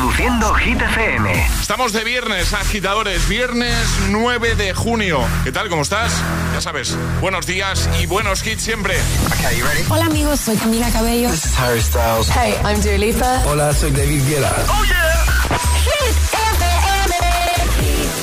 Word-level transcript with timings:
Reproduciendo 0.00 0.54
Hit 0.54 0.80
FM. 0.80 1.46
Estamos 1.60 1.92
de 1.92 2.04
viernes, 2.04 2.54
agitadores, 2.54 3.28
viernes 3.28 3.76
9 4.08 4.54
de 4.54 4.72
junio. 4.72 5.20
¿Qué 5.44 5.52
tal? 5.52 5.68
¿Cómo 5.68 5.82
estás? 5.82 6.10
Ya 6.54 6.62
sabes, 6.62 6.96
buenos 7.20 7.44
días 7.44 7.86
y 8.00 8.06
buenos 8.06 8.46
hits 8.46 8.62
siempre. 8.62 8.96
Hola 9.90 10.06
amigos, 10.06 10.40
soy 10.40 10.56
Camila 10.56 10.90
Cabello. 10.90 11.28
This 11.28 11.44
is 11.44 11.58
Harry 11.58 11.82
Styles. 11.82 12.30
Hey, 12.30 12.54
I'm 12.64 12.80
Dua 12.80 12.96
Lipa. 12.96 13.42
Hola, 13.44 13.74
soy 13.74 13.90
David 13.90 14.22
Guetta. 14.26 14.50
Oh 14.70 14.84
yeah. 14.86 15.26
Hit 15.84 16.16
FM. 16.32 17.14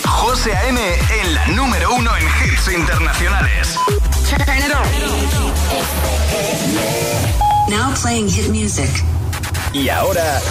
José 0.04 0.56
A.M. 0.56 0.80
en 1.22 1.36
la 1.36 1.46
número 1.50 1.94
uno 1.94 2.10
en 2.18 2.26
hits 2.26 2.70
internacionales. 2.74 3.78
Turn 4.28 4.58
it 4.58 4.74
on. 4.74 4.88
Now 7.70 7.94
playing 8.02 8.30
hit 8.30 8.50
music. 8.50 8.90
Y 9.74 9.90
ahora, 9.90 10.42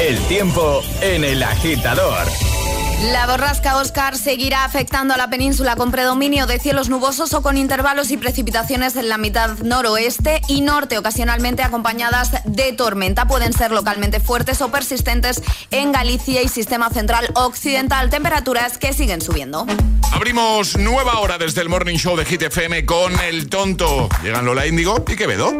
el 0.00 0.18
tiempo 0.28 0.82
en 1.02 1.24
el 1.24 1.42
agitador. 1.42 2.26
La 3.12 3.26
borrasca 3.26 3.76
Oscar 3.76 4.16
seguirá 4.16 4.64
afectando 4.64 5.12
a 5.12 5.18
la 5.18 5.28
península 5.28 5.76
con 5.76 5.90
predominio 5.90 6.46
de 6.46 6.58
cielos 6.58 6.88
nubosos 6.88 7.34
o 7.34 7.42
con 7.42 7.58
intervalos 7.58 8.10
y 8.10 8.16
precipitaciones 8.16 8.96
en 8.96 9.10
la 9.10 9.18
mitad 9.18 9.58
noroeste 9.58 10.40
y 10.48 10.62
norte, 10.62 10.96
ocasionalmente 10.96 11.62
acompañadas 11.62 12.32
de 12.44 12.72
tormenta. 12.72 13.26
Pueden 13.26 13.52
ser 13.52 13.72
localmente 13.72 14.20
fuertes 14.20 14.62
o 14.62 14.70
persistentes 14.70 15.42
en 15.70 15.92
Galicia 15.92 16.42
y 16.42 16.48
sistema 16.48 16.88
central 16.88 17.30
occidental. 17.34 18.08
Temperaturas 18.08 18.78
que 18.78 18.94
siguen 18.94 19.20
subiendo. 19.20 19.66
Abrimos 20.12 20.78
nueva 20.78 21.20
hora 21.20 21.36
desde 21.36 21.60
el 21.60 21.68
Morning 21.68 21.96
Show 21.96 22.16
de 22.16 22.24
Hit 22.24 22.42
FM 22.42 22.86
con 22.86 23.18
El 23.20 23.50
Tonto. 23.50 24.08
Llegan 24.22 24.46
Lola 24.46 24.66
Índigo 24.66 25.04
y 25.06 25.16
Quevedo. 25.16 25.54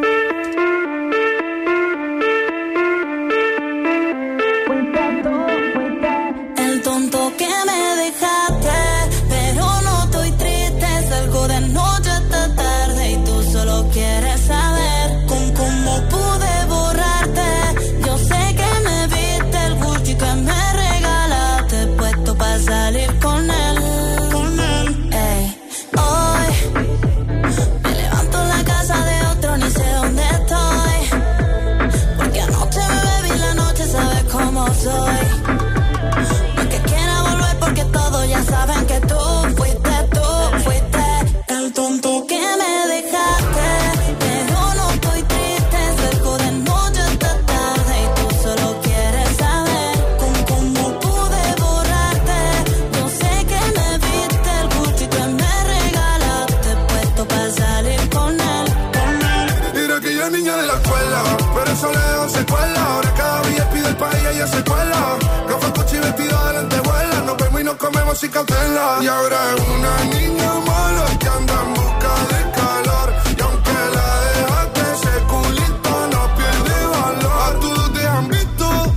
Y 68.43 69.07
ahora 69.07 69.37
es 69.55 69.61
una 69.69 70.05
niña 70.17 70.53
mala 70.67 71.05
que 71.19 71.29
anda 71.29 71.63
en 71.63 71.75
busca 71.75 72.13
de 72.31 72.41
calor. 72.53 73.13
Y 73.37 73.43
aunque 73.43 73.73
la 73.97 74.09
dejaste, 74.33 74.81
ese 74.95 75.15
culito 75.29 76.09
no 76.11 76.35
pierde 76.37 76.87
valor. 76.87 77.43
A 77.45 77.61
todos 77.61 77.93
te 77.93 78.07
han 78.07 78.29
visto. 78.29 78.95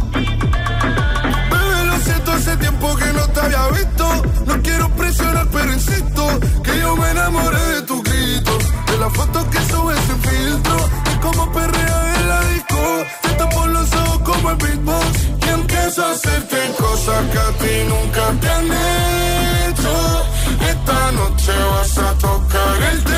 Bebé, 1.52 1.86
lo 1.88 2.00
siento, 2.00 2.32
hace 2.32 2.56
tiempo 2.56 2.96
que 2.96 3.12
no 3.12 3.28
te 3.28 3.40
había 3.42 3.68
visto. 3.68 4.24
No 4.46 4.62
quiero 4.62 4.88
presionar, 4.96 5.48
pero 5.52 5.74
insisto 5.74 6.40
que 6.64 6.80
yo 6.80 6.96
me 6.96 7.12
enamoré 7.12 7.66
de 7.76 7.82
tu 7.82 8.02
grito. 8.02 8.58
De 8.88 8.98
las 8.98 9.12
fotos 9.12 9.44
que 9.48 9.60
subes 9.74 10.00
sin 10.08 10.22
filtro. 10.22 10.78
Y 11.14 11.20
como 11.20 11.52
perrea 11.52 12.16
en 12.16 12.30
la 12.30 12.42
disco. 12.48 13.04
Te 13.24 13.30
tapo 13.34 13.68
los 13.68 13.94
ojos 13.94 14.20
como 14.20 14.52
el 14.52 14.56
beatbox. 14.56 15.33
A 15.86 16.12
hacerte 16.12 16.58
cosas 16.80 17.30
que 17.30 17.38
a 17.38 17.52
ti 17.60 17.84
nunca 17.90 18.32
te 18.40 18.50
han 18.50 18.66
hecho. 19.68 20.26
Esta 20.72 21.12
noche 21.12 21.52
vas 21.72 21.98
a 21.98 22.14
tocar 22.20 22.84
el 22.94 23.13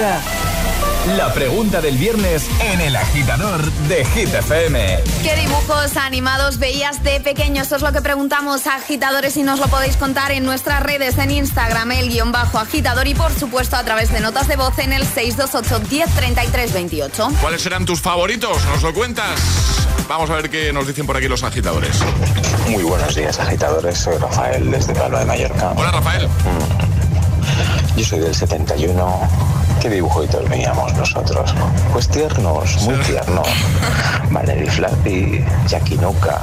ahora, 0.00 0.20
la 1.16 1.32
pregunta 1.32 1.80
del 1.80 1.96
viernes 1.96 2.46
en 2.60 2.80
el 2.80 2.96
agitador 2.96 3.62
de 3.88 4.04
Hit 4.04 4.32
FM. 4.32 4.98
¿Qué 5.22 5.36
dibujos 5.36 5.96
animados 5.96 6.58
veías 6.58 7.02
de 7.02 7.20
pequeño? 7.20 7.62
Esto 7.62 7.76
es 7.76 7.82
lo 7.82 7.92
que 7.92 8.00
preguntamos 8.00 8.66
a 8.66 8.76
agitadores 8.76 9.36
y 9.36 9.42
nos 9.42 9.58
lo 9.58 9.68
podéis 9.68 9.96
contar 9.96 10.32
en 10.32 10.44
nuestras 10.44 10.82
redes, 10.82 11.18
en 11.18 11.30
Instagram, 11.30 11.92
el 11.92 12.08
guion 12.08 12.32
bajo 12.32 12.58
agitador 12.58 13.06
y 13.08 13.14
por 13.14 13.32
supuesto 13.32 13.76
a 13.76 13.84
través 13.84 14.10
de 14.12 14.20
notas 14.20 14.48
de 14.48 14.56
voz 14.56 14.78
en 14.78 14.92
el 14.92 15.06
628 15.06 15.80
1033 15.90 16.72
28. 16.72 17.28
¿Cuáles 17.40 17.62
serán 17.62 17.84
tus 17.84 18.00
favoritos? 18.00 18.64
¿Nos 18.66 18.82
lo 18.82 18.94
cuentas? 18.94 19.40
Vamos 20.08 20.30
a 20.30 20.34
ver 20.34 20.50
qué 20.50 20.72
nos 20.72 20.86
dicen 20.86 21.06
por 21.06 21.16
aquí 21.16 21.28
los 21.28 21.42
agitadores. 21.42 21.96
Muy 22.68 22.82
buenos 22.82 23.14
días, 23.14 23.38
agitadores. 23.38 23.98
Soy 23.98 24.16
Rafael 24.16 24.70
desde 24.70 24.94
Palma 24.94 25.20
de 25.20 25.24
Mallorca. 25.26 25.72
Hola, 25.76 25.90
Rafael. 25.92 26.28
Yo 27.96 28.04
soy 28.04 28.20
del 28.20 28.34
71. 28.34 29.59
¿Qué 29.80 29.88
dibujitos 29.88 30.48
veíamos 30.48 30.92
nosotros? 30.94 31.54
Pues 31.92 32.08
tiernos, 32.08 32.82
muy 32.82 32.96
tiernos. 33.04 33.48
Valerie 34.30 34.70
Flappy, 34.70 35.44
Jackie 35.66 35.98
Nuka. 35.98 36.40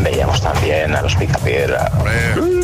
Veíamos 0.00 0.40
también 0.40 0.94
a 0.94 1.02
los 1.02 1.14
Picapiedra. 1.16 1.90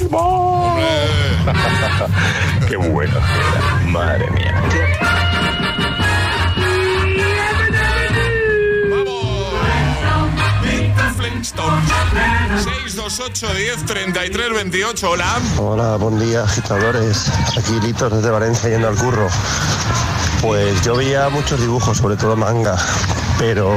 Qué 2.69 2.77
bueno. 2.77 3.19
Madre 3.87 4.31
mía. 4.31 4.55
Flintstones. 11.43 12.65
628 12.65 13.55
10 13.55 13.87
33 13.87 14.55
28. 14.55 15.11
Hola. 15.11 15.41
Hola, 15.59 15.97
buen 15.97 16.21
día, 16.21 16.44
agitadores. 16.44 17.33
Aquí 17.59 17.81
Litos 17.81 18.12
desde 18.12 18.31
Valencia 18.31 18.71
yendo 18.71 18.87
al 18.87 18.94
curro. 18.94 19.29
Pues 20.41 20.81
yo 20.83 20.94
veía 20.94 21.29
muchos 21.31 21.61
dibujos, 21.61 21.99
sobre 21.99 22.17
todo 22.17 22.37
manga, 22.37 22.77
pero 23.41 23.73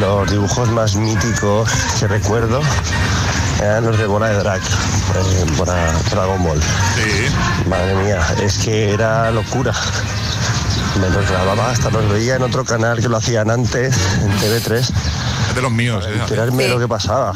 los 0.00 0.28
dibujos 0.28 0.68
más 0.70 0.96
míticos 0.96 1.70
que 2.00 2.08
recuerdo 2.08 2.60
eran 3.60 3.84
los 3.84 3.96
de 3.96 4.06
Bora 4.06 4.30
de 4.30 4.38
Drag, 4.38 4.60
eh, 4.60 5.44
Bora 5.56 5.92
Dragon 6.10 6.42
Ball. 6.42 6.60
Sí. 6.60 7.68
Madre 7.68 7.94
mía, 8.02 8.20
es 8.42 8.58
que 8.58 8.92
era 8.92 9.30
locura. 9.30 9.72
Me 11.00 11.08
los 11.10 11.28
grababa, 11.28 11.70
hasta 11.70 11.90
los 11.90 12.08
veía 12.08 12.36
en 12.36 12.42
otro 12.42 12.64
canal 12.64 13.00
que 13.00 13.08
lo 13.08 13.16
hacían 13.16 13.50
antes, 13.50 13.96
en 14.22 14.32
TV3, 14.38 14.92
Es 15.54 15.56
de 15.58 15.62
los 15.62 15.70
míos, 15.70 16.04
¿eh? 16.08 16.14
enterarme 16.20 16.64
de 16.64 16.68
lo 16.70 16.80
que 16.80 16.88
pasaba. 16.88 17.32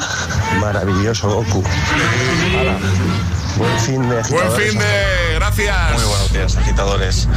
Maravilloso, 0.60 1.30
Goku. 1.30 1.62
Buen 3.56 3.78
fin 3.78 4.02
de 4.08 4.20
Buen 4.22 4.52
fin 4.56 4.76
de. 4.76 5.34
Gracias. 5.36 5.92
Muy 5.92 6.02
buenos 6.02 6.32
días, 6.32 6.56
agitadores. 6.56 7.28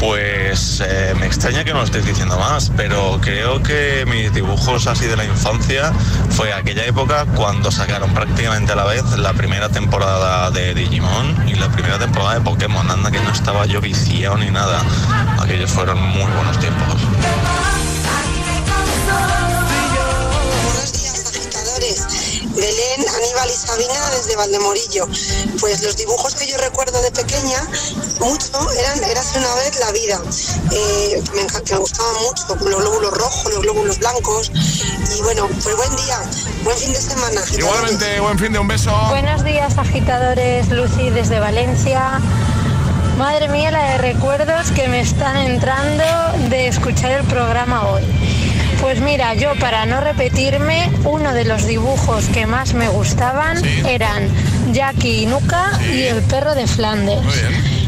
Pues 0.00 0.82
eh, 0.84 1.14
me 1.20 1.26
extraña 1.26 1.62
que 1.62 1.72
no 1.72 1.78
lo 1.78 1.84
estéis 1.84 2.06
diciendo 2.06 2.36
más, 2.40 2.72
pero 2.76 3.20
creo 3.22 3.62
que 3.62 4.04
mis 4.08 4.34
dibujos 4.34 4.88
así 4.88 5.06
de 5.06 5.16
la 5.16 5.24
infancia 5.24 5.92
fue 6.30 6.52
aquella 6.52 6.84
época 6.86 7.24
cuando 7.36 7.70
sacaron 7.70 8.12
prácticamente 8.12 8.72
a 8.72 8.74
la 8.74 8.84
vez 8.84 9.04
la 9.18 9.32
primera 9.32 9.68
temporada 9.68 10.50
de 10.50 10.74
Digimon 10.74 11.48
y 11.48 11.54
la 11.54 11.68
primera 11.68 12.00
temporada 12.00 12.34
de 12.34 12.40
Pokémon. 12.40 12.90
Anda 12.90 13.12
que 13.12 13.20
no 13.20 13.30
estaba 13.30 13.64
yo 13.66 13.80
viciado 13.80 14.36
ni 14.38 14.50
nada. 14.50 14.82
Aquellos 15.40 15.70
fueron 15.70 16.02
muy 16.02 16.32
buenos 16.32 16.58
tiempos. 16.58 16.96
Belén, 22.56 23.06
Aníbal 23.14 23.50
y 23.50 23.54
Sabina 23.54 24.10
desde 24.10 24.34
Valdemorillo. 24.36 25.06
Pues 25.60 25.82
los 25.82 25.96
dibujos 25.96 26.34
que 26.34 26.46
yo 26.46 26.56
recuerdo 26.56 27.00
de 27.02 27.10
pequeña, 27.12 27.62
mucho, 28.20 28.70
eran 28.80 29.04
Érase 29.04 29.38
una 29.38 29.54
vez 29.56 29.78
la 29.78 29.92
vida. 29.92 30.20
Eh, 30.72 31.22
me, 31.34 31.42
me 31.42 31.78
gustaban 31.78 32.14
mucho, 32.22 32.56
los 32.64 32.80
glóbulos 32.80 33.12
rojos, 33.12 33.52
los 33.52 33.62
glóbulos 33.62 33.98
blancos. 33.98 34.50
Y 35.16 35.22
bueno, 35.22 35.48
pues 35.62 35.76
buen 35.76 35.96
día, 35.96 36.18
buen 36.64 36.76
fin 36.78 36.92
de 36.92 37.00
semana. 37.00 37.40
agitadores. 37.40 37.58
Igualmente, 37.58 38.20
buen 38.20 38.38
fin 38.38 38.52
de 38.52 38.58
un 38.58 38.68
beso. 38.68 38.90
Buenos 39.10 39.44
días 39.44 39.76
agitadores, 39.78 40.68
Lucy 40.70 41.10
desde 41.10 41.38
Valencia. 41.38 42.20
Madre 43.18 43.48
mía, 43.48 43.70
la 43.70 43.92
de 43.92 43.98
recuerdos 43.98 44.70
que 44.72 44.88
me 44.88 45.00
están 45.00 45.36
entrando 45.38 46.04
de 46.50 46.68
escuchar 46.68 47.12
el 47.12 47.24
programa 47.24 47.88
hoy. 47.88 48.02
Pues 48.80 49.00
mira, 49.00 49.34
yo 49.34 49.54
para 49.58 49.86
no 49.86 50.00
repetirme, 50.00 50.90
uno 51.04 51.32
de 51.32 51.44
los 51.44 51.66
dibujos 51.66 52.26
que 52.26 52.46
más 52.46 52.74
me 52.74 52.88
gustaban 52.88 53.64
eran 53.86 54.28
Jackie 54.72 55.22
y 55.22 55.26
Nuka 55.26 55.78
y 55.92 56.02
el 56.02 56.22
perro 56.22 56.54
de 56.54 56.66
Flandes. 56.66 57.20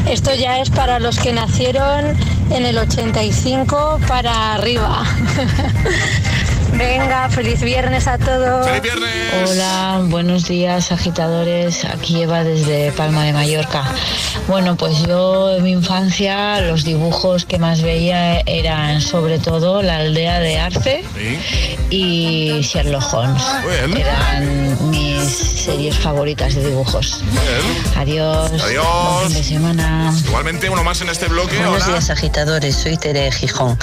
Esto 0.07 0.33
ya 0.33 0.59
es 0.59 0.69
para 0.69 0.99
los 0.99 1.19
que 1.19 1.33
nacieron 1.33 2.17
en 2.51 2.65
el 2.65 2.77
85 2.77 3.99
para 4.07 4.55
arriba. 4.55 5.03
Venga, 6.73 7.29
feliz 7.29 7.61
viernes 7.61 8.07
a 8.07 8.17
todos. 8.17 8.65
¡Feliz 8.67 8.81
viernes! 8.81 9.49
Hola, 9.49 10.01
buenos 10.05 10.47
días 10.47 10.91
agitadores, 10.91 11.85
aquí 11.85 12.21
Eva 12.21 12.43
desde 12.43 12.91
Palma 12.91 13.23
de 13.25 13.33
Mallorca. 13.33 13.83
Bueno, 14.47 14.75
pues 14.75 15.05
yo 15.05 15.55
en 15.55 15.63
mi 15.63 15.71
infancia 15.71 16.61
los 16.61 16.83
dibujos 16.83 17.45
que 17.45 17.59
más 17.59 17.81
veía 17.81 18.41
eran 18.45 19.01
sobre 19.01 19.39
todo 19.39 19.81
la 19.81 19.97
aldea 19.97 20.39
de 20.39 20.59
Arce 20.59 21.03
y 21.89 22.61
Sherlock 22.61 23.13
Holmes. 23.13 23.43
Eran 23.95 24.88
series 25.33 25.97
favoritas 25.99 26.55
de 26.55 26.65
dibujos. 26.67 27.23
Adiós. 27.95 28.51
Adiós. 28.63 28.85
Buen 29.19 29.31
fin 29.31 29.33
de 29.41 29.43
semana. 29.43 30.13
Igualmente, 30.25 30.69
uno 30.69 30.83
más 30.83 31.01
en 31.01 31.09
este 31.09 31.27
bloque. 31.27 31.57
Buenos 31.57 31.83
Hola. 31.83 31.93
días 31.93 32.09
agitadores, 32.09 32.75
soy 32.75 32.97
Tere 32.97 33.21
de 33.21 33.31
Gijón. 33.31 33.77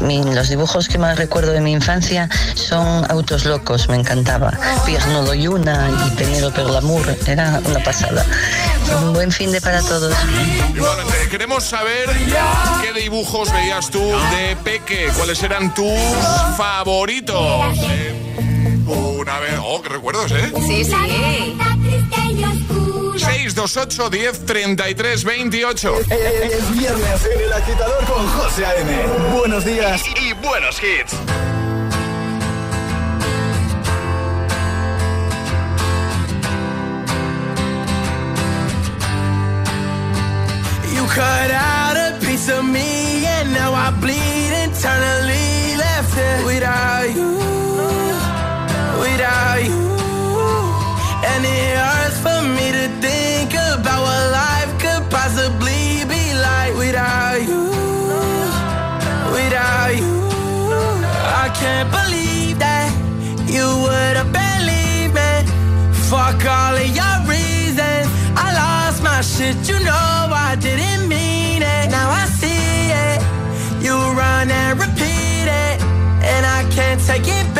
Mi- 0.00 0.22
los 0.22 0.48
dibujos 0.48 0.88
que 0.88 0.98
más 0.98 1.16
recuerdo 1.18 1.52
de 1.52 1.60
mi 1.60 1.72
infancia 1.72 2.28
son 2.54 3.10
Autos 3.10 3.44
Locos, 3.44 3.88
me 3.88 3.96
encantaba. 3.96 4.52
Pierno 4.86 5.22
Doyuna 5.24 5.90
y 6.06 6.10
Penélope 6.16 6.62
Glamour, 6.64 7.16
era 7.26 7.60
una 7.64 7.80
pasada. 7.82 8.24
Un 9.02 9.12
buen 9.12 9.32
fin 9.32 9.50
de 9.52 9.60
para 9.60 9.80
todos. 9.82 10.14
Igualmente, 10.74 11.28
queremos 11.30 11.64
saber 11.64 12.08
qué 12.82 12.92
dibujos 13.00 13.52
veías 13.52 13.90
tú 13.90 14.00
de 14.00 14.56
peque, 14.62 15.08
cuáles 15.16 15.42
eran 15.42 15.72
tus 15.74 15.98
favoritos. 16.56 17.78
Eh, 17.90 18.21
una 19.22 19.38
vez. 19.38 19.54
Oh, 19.62 19.80
qué 19.80 19.88
recuerdos, 19.88 20.32
¿eh? 20.32 20.52
Sí, 20.66 20.84
sí. 20.84 20.92
628 23.18 24.10
10 24.10 24.46
33 24.46 25.24
28. 25.24 25.94
Es 26.10 26.72
viernes 26.72 27.26
en 27.26 27.40
el 27.40 27.52
agitador 27.52 28.04
con 28.04 28.26
José 28.26 28.66
A.M. 28.66 29.06
Buenos 29.38 29.64
días 29.64 30.02
y 30.20 30.32
buenos 30.34 30.82
hits. 30.82 31.12
You 40.94 41.06
cut 41.06 41.50
out 41.52 41.96
a 41.96 42.18
piece 42.20 42.48
of 42.48 42.64
me 42.64 43.24
and 43.26 43.52
now 43.52 43.72
I 43.72 43.90
bleed 44.00 44.52
internally 44.64 45.76
left 45.76 46.16
it 46.16 46.44
without 46.44 47.14
you, 47.14 47.38
without 49.22 49.62
you. 49.62 49.82
And 51.30 51.44
it 51.44 51.76
hurts 51.78 52.18
for 52.26 52.40
me 52.56 52.66
to 52.78 52.86
think 53.00 53.54
about 53.54 54.00
what 54.02 54.22
life 54.42 54.72
could 54.82 55.04
possibly 55.10 56.02
be 56.10 56.34
like 56.34 56.74
without 56.74 57.38
you, 57.50 57.62
without 59.36 59.94
you. 59.94 60.12
I 61.44 61.46
can't 61.54 61.88
believe 61.98 62.58
that 62.58 62.90
you 63.46 63.66
would 63.84 64.14
have 64.20 64.32
believed 64.42 65.14
me. 65.14 65.32
Fuck 66.10 66.42
all 66.44 66.74
of 66.74 66.88
your 67.00 67.16
reasons. 67.30 68.08
I 68.34 68.46
lost 68.62 69.02
my 69.04 69.20
shit, 69.20 69.56
you 69.68 69.78
know 69.84 70.14
I 70.48 70.56
didn't 70.58 71.08
mean 71.08 71.62
it. 71.62 71.90
Now 71.90 72.10
I 72.10 72.24
see 72.40 72.90
it. 73.06 73.18
You 73.84 73.94
run 73.94 74.50
and 74.50 74.80
repeat 74.80 75.46
it. 75.46 75.76
And 76.32 76.44
I 76.44 76.60
can't 76.74 77.00
take 77.00 77.28
it 77.28 77.51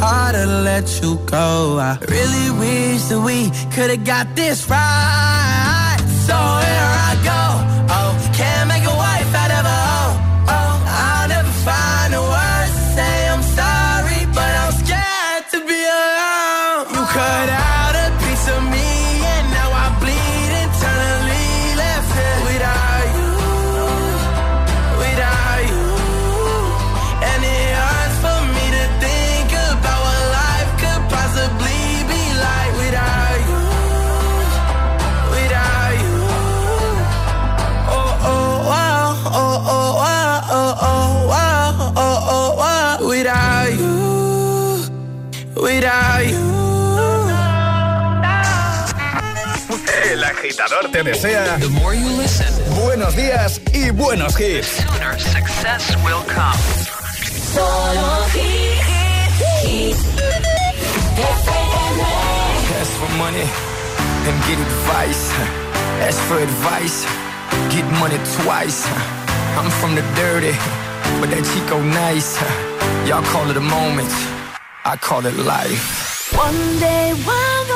harder 0.00 0.44
to 0.44 0.60
let 0.62 0.86
you 1.02 1.16
go. 1.26 1.78
I 1.78 1.98
really 2.08 2.50
wish 2.58 3.02
that 3.10 3.20
we 3.20 3.50
could've 3.74 4.04
got 4.04 4.34
this 4.34 4.68
right. 4.68 5.98
So 6.26 6.36
here 6.36 6.95
agitador 50.76 50.90
te 50.90 51.02
desea 51.02 51.58
buenos 52.84 53.16
días 53.16 53.60
y 53.72 53.90
buenos 53.90 54.38
hits. 54.38 54.84
success 55.18 55.96
will 56.04 56.22
come. 56.26 56.56
Solo 57.54 58.26
hits. 58.34 58.76
Ask 62.78 62.92
for 62.98 63.08
money 63.16 63.46
and 64.26 64.44
get 64.46 64.58
advice. 64.58 65.32
Ask 66.02 66.18
for 66.28 66.38
advice, 66.38 67.06
get 67.70 67.84
money 67.98 68.18
twice. 68.42 68.86
I'm 69.56 69.70
from 69.70 69.94
the 69.94 70.02
dirty, 70.14 70.52
but 71.20 71.30
that 71.30 71.44
Chico 71.54 71.80
nice. 71.80 72.38
Y'all 73.08 73.22
call 73.22 73.50
it 73.50 73.56
a 73.56 73.60
moment, 73.60 74.10
I 74.84 74.96
call 75.00 75.24
it 75.24 75.36
life. 75.36 76.32
One 76.36 76.78
day 76.78 77.12
while 77.24 77.75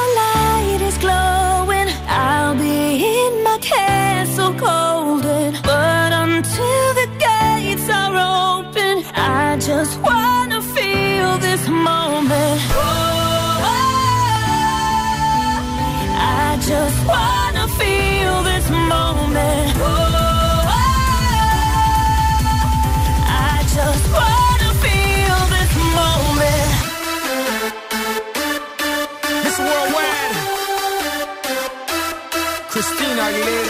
Aguilera. 33.30 33.69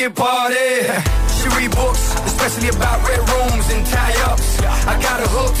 Can 0.00 0.12
party. 0.12 0.80
She 1.36 1.46
read 1.60 1.72
books, 1.76 2.00
especially 2.24 2.68
about 2.72 3.04
red 3.06 3.20
rooms 3.20 3.66
and 3.68 3.84
tie-ups. 3.84 4.48
I 4.88 4.94
got 4.96 5.20
her 5.20 5.30
hooked. 5.36 5.60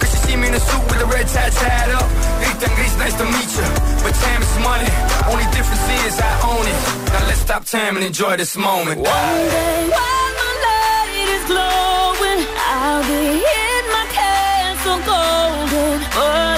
Cause 0.00 0.10
she 0.12 0.18
see 0.28 0.36
me 0.36 0.48
in 0.48 0.54
a 0.54 0.60
suit 0.60 0.84
with 0.92 1.00
a 1.00 1.06
red 1.06 1.26
tie 1.26 1.48
tied 1.48 1.90
up. 1.96 2.08
Ethan 2.44 2.72
Gris, 2.76 2.94
nice 3.00 3.16
to 3.16 3.24
meet 3.24 3.50
you. 3.56 3.68
But 4.04 4.12
time 4.24 4.42
is 4.44 4.54
money. 4.60 4.90
Only 5.32 5.46
difference 5.56 5.84
is 6.04 6.20
I 6.20 6.32
own 6.52 6.64
it. 6.68 6.78
Now 7.12 7.24
let's 7.28 7.40
stop 7.40 7.64
time 7.64 7.96
and 7.96 8.04
enjoy 8.04 8.36
this 8.36 8.56
moment. 8.56 9.00
One 9.00 9.40
day 9.56 9.88
while 9.96 10.32
the 10.40 10.50
light 10.66 11.28
is 11.36 11.44
glowing, 11.48 12.40
I'll 12.68 13.04
be 13.08 13.40
in 13.40 13.82
my 13.96 14.04
castle 14.12 15.00
golden. 15.08 15.96
But 16.12 16.57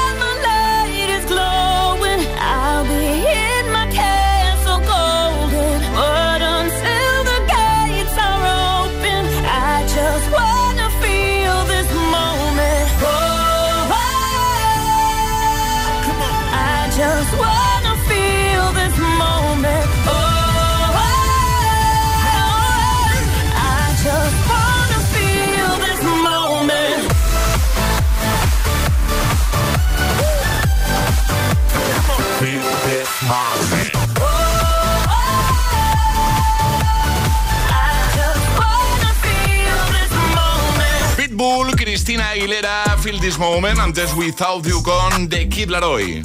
Moment, 43.37 43.79
antes 43.79 44.13
Without 44.15 44.65
You 44.65 44.81
con 44.83 45.29
The 45.29 45.47
Kid 45.47 45.69
Laroi. 45.69 46.21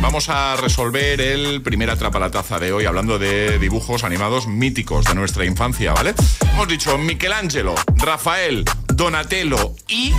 Vamos 0.00 0.28
a 0.28 0.56
resolver 0.56 1.20
el 1.20 1.62
primer 1.62 1.90
atrapa 1.90 2.18
la 2.18 2.30
taza 2.30 2.58
de 2.58 2.72
hoy 2.72 2.84
hablando 2.84 3.18
de 3.18 3.58
dibujos 3.58 4.04
animados 4.04 4.46
míticos 4.46 5.04
de 5.06 5.14
nuestra 5.14 5.44
infancia, 5.44 5.92
¿vale? 5.92 6.14
Hemos 6.52 6.68
dicho 6.68 6.98
Michelangelo, 6.98 7.74
Rafael, 7.96 8.64
Donatello 8.86 9.74
y... 9.88 10.12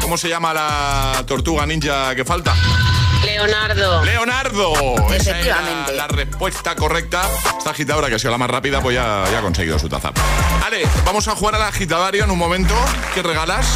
¿Cómo 0.00 0.16
se 0.16 0.28
llama 0.28 0.52
la 0.52 1.24
tortuga 1.26 1.66
ninja 1.66 2.14
que 2.14 2.24
falta? 2.24 2.54
Leonardo. 3.46 4.04
Leonardo. 4.04 4.72
Efectivamente. 5.14 5.92
la 5.94 6.06
respuesta 6.08 6.74
correcta. 6.76 7.22
Esta 7.56 7.70
agitadora 7.70 8.08
que 8.08 8.16
ha 8.16 8.18
sido 8.18 8.30
la 8.30 8.38
más 8.38 8.50
rápida, 8.50 8.80
pues 8.80 8.94
ya, 8.94 9.24
ya 9.30 9.38
ha 9.38 9.42
conseguido 9.42 9.78
su 9.78 9.88
taza. 9.88 10.12
Vale, 10.60 10.82
vamos 11.04 11.26
a 11.28 11.34
jugar 11.34 11.54
al 11.54 11.62
agitadario 11.62 12.24
en 12.24 12.30
un 12.30 12.38
momento. 12.38 12.74
¿Qué 13.14 13.22
regalas? 13.22 13.66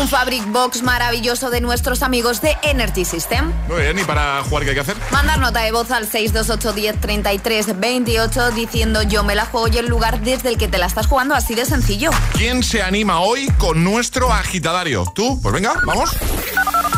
Un 0.00 0.08
Fabric 0.08 0.46
Box 0.46 0.82
maravilloso 0.82 1.50
de 1.50 1.60
nuestros 1.60 2.02
amigos 2.02 2.40
de 2.40 2.56
Energy 2.62 3.04
System. 3.04 3.52
Muy 3.68 3.82
bien, 3.82 3.98
¿y 3.98 4.04
para 4.04 4.42
jugar 4.44 4.64
qué 4.64 4.70
hay 4.70 4.74
que 4.76 4.80
hacer? 4.80 4.96
Mandar 5.10 5.38
nota 5.38 5.60
de 5.60 5.72
voz 5.72 5.90
al 5.90 6.06
628 6.06 6.72
10 6.72 7.00
33 7.00 7.78
28 7.80 8.50
diciendo 8.52 9.02
yo 9.02 9.22
me 9.24 9.34
la 9.34 9.44
juego 9.44 9.68
y 9.68 9.78
el 9.78 9.86
lugar 9.86 10.20
desde 10.20 10.48
el 10.48 10.56
que 10.56 10.68
te 10.68 10.78
la 10.78 10.86
estás 10.86 11.06
jugando, 11.06 11.34
así 11.34 11.54
de 11.54 11.66
sencillo. 11.66 12.10
¿Quién 12.32 12.62
se 12.62 12.82
anima 12.82 13.20
hoy 13.20 13.48
con 13.58 13.84
nuestro 13.84 14.32
agitadario? 14.32 15.04
¿Tú? 15.14 15.40
Pues 15.42 15.54
venga, 15.54 15.74
vamos. 15.84 16.10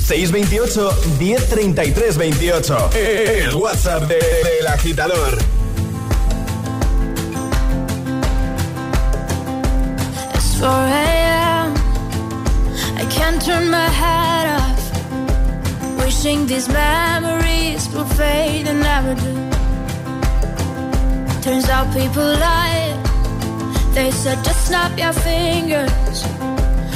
628 0.04 0.92
1033 1.18 2.12
28. 2.12 2.88
El 2.94 3.54
WhatsApp 3.56 4.02
de- 4.06 4.18
del 4.18 4.66
agitador. 4.66 5.38
It's 10.34 10.54
4 10.58 10.68
a.m. 10.68 11.74
I 12.98 13.06
can't 13.10 13.40
turn 13.42 13.70
my 13.70 13.88
head 14.02 14.46
off. 14.60 14.80
Wishing 16.04 16.46
these 16.46 16.68
memories 16.68 17.88
will 17.94 18.04
fade 18.04 18.66
and 18.68 18.80
never 18.80 19.14
do. 19.14 19.34
Turns 21.40 21.68
out 21.70 21.86
people 21.94 22.22
lie. 22.24 22.92
They 23.94 24.10
said 24.10 24.44
just 24.44 24.66
snap 24.66 24.98
your 24.98 25.12
fingers 25.14 26.24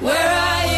Where 0.00 0.14
are 0.14 0.66
you? 0.66 0.77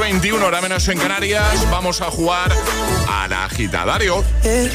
21, 0.00 0.44
hora 0.44 0.60
menos 0.60 0.86
en 0.88 0.98
Canarias, 0.98 1.70
vamos 1.70 2.00
a 2.00 2.10
jugar 2.10 2.52
al 3.10 3.32
agitadario. 3.32 4.24
Eh. 4.44 4.70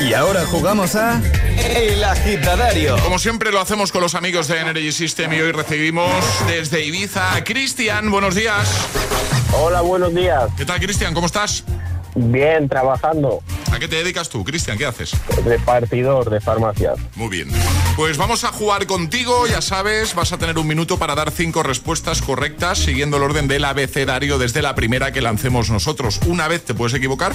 Y 0.00 0.12
ahora 0.14 0.44
jugamos 0.46 0.94
a 0.94 1.20
El 1.58 2.02
agitadario. 2.04 2.96
Como 2.98 3.18
siempre 3.18 3.50
lo 3.50 3.60
hacemos 3.60 3.92
con 3.92 4.02
los 4.02 4.14
amigos 4.14 4.48
de 4.48 4.60
Energy 4.60 4.92
System 4.92 5.32
y 5.32 5.40
hoy 5.40 5.52
recibimos 5.52 6.10
desde 6.46 6.84
Ibiza 6.84 7.34
a 7.34 7.44
Cristian. 7.44 8.10
Buenos 8.10 8.34
días. 8.34 8.68
Hola, 9.52 9.80
buenos 9.80 10.14
días. 10.14 10.44
¿Qué 10.56 10.64
tal, 10.64 10.80
Cristian? 10.80 11.14
¿Cómo 11.14 11.26
estás? 11.26 11.64
Bien, 12.14 12.68
trabajando. 12.68 13.42
¿A 13.72 13.78
qué 13.78 13.88
te 13.88 13.96
dedicas 13.96 14.28
tú, 14.28 14.44
Cristian? 14.44 14.78
¿Qué 14.78 14.86
haces? 14.86 15.12
Repartidor 15.44 16.30
de 16.30 16.40
farmacias. 16.40 16.98
Muy 17.14 17.28
bien. 17.28 17.48
Pues 17.96 18.18
vamos 18.18 18.44
a 18.44 18.48
jugar 18.52 18.86
contigo, 18.86 19.46
ya 19.46 19.62
sabes, 19.62 20.14
vas 20.14 20.30
a 20.32 20.36
tener 20.36 20.58
un 20.58 20.66
minuto 20.66 20.98
para 20.98 21.14
dar 21.14 21.30
cinco 21.30 21.62
respuestas 21.62 22.20
correctas 22.20 22.76
siguiendo 22.78 23.16
el 23.16 23.22
orden 23.22 23.48
del 23.48 23.64
abecedario 23.64 24.36
desde 24.38 24.60
la 24.60 24.74
primera 24.74 25.12
que 25.12 25.22
lancemos 25.22 25.70
nosotros. 25.70 26.20
Una 26.26 26.46
vez 26.46 26.62
te 26.62 26.74
puedes 26.74 26.92
equivocar. 26.92 27.32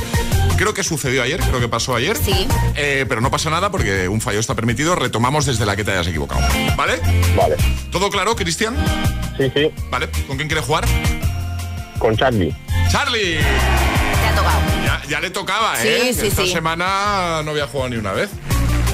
Creo 0.58 0.76
que 0.76 0.84
sucedió 0.84 1.24
ayer, 1.24 1.39
creo 1.39 1.60
que 1.60 1.67
pasó 1.67 1.95
ayer. 1.95 2.15
Sí. 2.15 2.47
Eh, 2.76 3.06
pero 3.10 3.21
no 3.21 3.32
pasa 3.32 3.50
nada 3.50 3.71
porque 3.71 4.08
un 4.08 4.21
fallo 4.21 4.39
está 4.39 4.54
permitido. 4.54 4.95
Retomamos 4.95 5.47
desde 5.47 5.65
la 5.65 5.76
que 5.76 5.84
te 5.84 5.91
hayas 5.93 6.06
equivocado. 6.08 6.41
¿Vale? 6.78 7.02
Vale. 7.36 7.56
¿Todo 7.91 8.12
claro, 8.12 8.36
Cristian? 8.36 8.76
Sí, 9.38 9.52
sí. 9.56 9.71
Vale. 9.89 10.10
¿Con 10.28 10.38
quién 10.38 10.47
quieres 10.47 10.63
jugar? 10.65 10.86
Con 11.97 12.15
Charlie. 12.15 12.56
¡Charlie! 12.91 13.38
Te 13.39 14.28
ha 14.28 14.36
tocado. 14.36 14.60
Ya, 14.86 15.02
ya 15.10 15.19
le 15.21 15.32
tocaba, 15.32 15.76
Sí, 15.78 15.88
¿eh? 15.88 16.13
sí, 16.13 16.28
Esta 16.28 16.43
sí. 16.43 16.52
semana 16.52 17.41
no 17.43 17.50
había 17.52 17.65
jugado 17.65 17.89
ni 17.89 17.95
una 17.97 18.12
vez. 18.12 18.30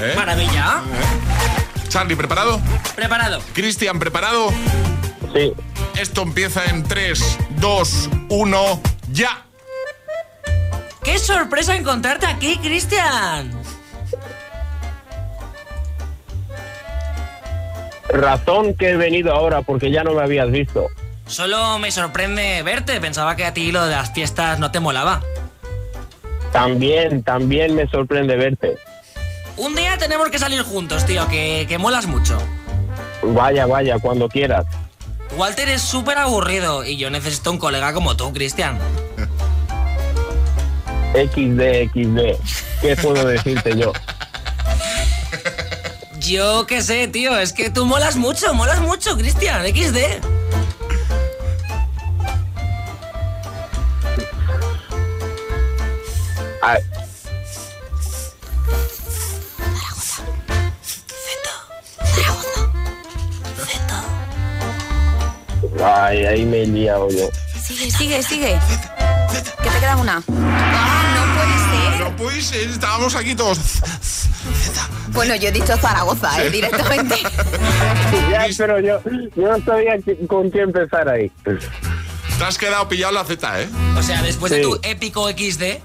¿eh? 0.00 0.14
Maravilla. 0.16 0.80
Charlie, 1.88 2.16
¿preparado? 2.16 2.60
Preparado. 2.94 3.40
Cristian, 3.54 3.98
¿preparado? 3.98 4.50
Sí. 5.34 5.52
Esto 5.98 6.22
empieza 6.22 6.64
en 6.66 6.84
3, 6.84 7.38
2, 7.60 8.10
1, 8.28 8.82
ya. 9.12 9.44
¡Qué 11.02 11.18
sorpresa 11.18 11.74
encontrarte 11.74 12.26
aquí, 12.26 12.58
Cristian! 12.58 13.50
Razón 18.08 18.74
que 18.74 18.90
he 18.90 18.96
venido 18.96 19.34
ahora 19.34 19.62
porque 19.62 19.90
ya 19.90 20.02
no 20.02 20.12
me 20.14 20.22
habías 20.22 20.50
visto. 20.50 20.88
Solo 21.26 21.78
me 21.78 21.90
sorprende 21.90 22.62
verte. 22.62 23.00
Pensaba 23.00 23.36
que 23.36 23.44
a 23.44 23.52
ti 23.52 23.70
lo 23.70 23.84
de 23.84 23.92
las 23.94 24.12
fiestas 24.12 24.58
no 24.58 24.70
te 24.70 24.80
molaba. 24.80 25.20
También, 26.52 27.22
también 27.22 27.74
me 27.74 27.86
sorprende 27.88 28.36
verte. 28.36 28.78
Un 29.58 29.74
día 29.74 29.98
tenemos 29.98 30.30
que 30.30 30.38
salir 30.38 30.62
juntos, 30.62 31.04
tío, 31.04 31.26
que, 31.28 31.66
que 31.68 31.78
molas 31.78 32.06
mucho. 32.06 32.38
Vaya, 33.22 33.66
vaya, 33.66 33.98
cuando 33.98 34.28
quieras. 34.28 34.64
Walter 35.36 35.68
es 35.68 35.82
súper 35.82 36.16
aburrido 36.16 36.84
y 36.84 36.96
yo 36.96 37.10
necesito 37.10 37.50
un 37.50 37.58
colega 37.58 37.92
como 37.92 38.16
tú, 38.16 38.32
Cristian. 38.32 38.78
XD, 41.12 41.90
XD. 41.92 42.80
¿Qué 42.80 42.96
puedo 43.02 43.26
decirte 43.26 43.76
yo? 43.76 43.92
Yo 46.20 46.66
qué 46.66 46.80
sé, 46.80 47.08
tío, 47.08 47.36
es 47.38 47.52
que 47.52 47.70
tú 47.70 47.84
molas 47.84 48.16
mucho, 48.16 48.54
molas 48.54 48.80
mucho, 48.80 49.16
Cristian, 49.16 49.66
XD. 49.66 49.98
Ay. 65.88 66.24
Ahí 66.26 66.44
me 66.44 66.62
he 66.62 66.66
liado 66.66 67.08
yo. 67.10 67.28
Sigue, 67.62 67.90
sigue, 67.90 68.22
sigue. 68.22 68.58
Que 69.62 69.70
te 69.70 69.78
queda 69.80 69.96
una. 69.96 70.22
Ah, 70.28 71.14
no 71.14 71.34
puede 71.34 71.58
ser. 71.58 72.00
No 72.00 72.16
puede 72.16 72.42
ser, 72.42 72.70
estábamos 72.70 73.14
aquí 73.14 73.34
todos. 73.34 73.58
Bueno, 75.08 75.34
yo 75.36 75.48
he 75.48 75.52
dicho 75.52 75.76
Zaragoza, 75.76 76.44
eh, 76.44 76.50
directamente. 76.50 77.16
Ya, 78.30 78.46
pero 78.56 78.78
yo, 78.78 79.00
yo 79.36 79.48
no 79.58 79.64
sabía 79.64 79.94
con 80.28 80.50
quién 80.50 80.64
empezar 80.64 81.08
ahí. 81.08 81.30
Te 81.42 82.44
has 82.44 82.58
quedado 82.58 82.88
pillado 82.88 83.12
la 83.12 83.24
Z, 83.24 83.62
¿eh? 83.62 83.68
O 83.96 84.02
sea, 84.02 84.22
después 84.22 84.52
de 84.52 84.60
tu 84.60 84.78
épico 84.82 85.28
XD, 85.28 85.80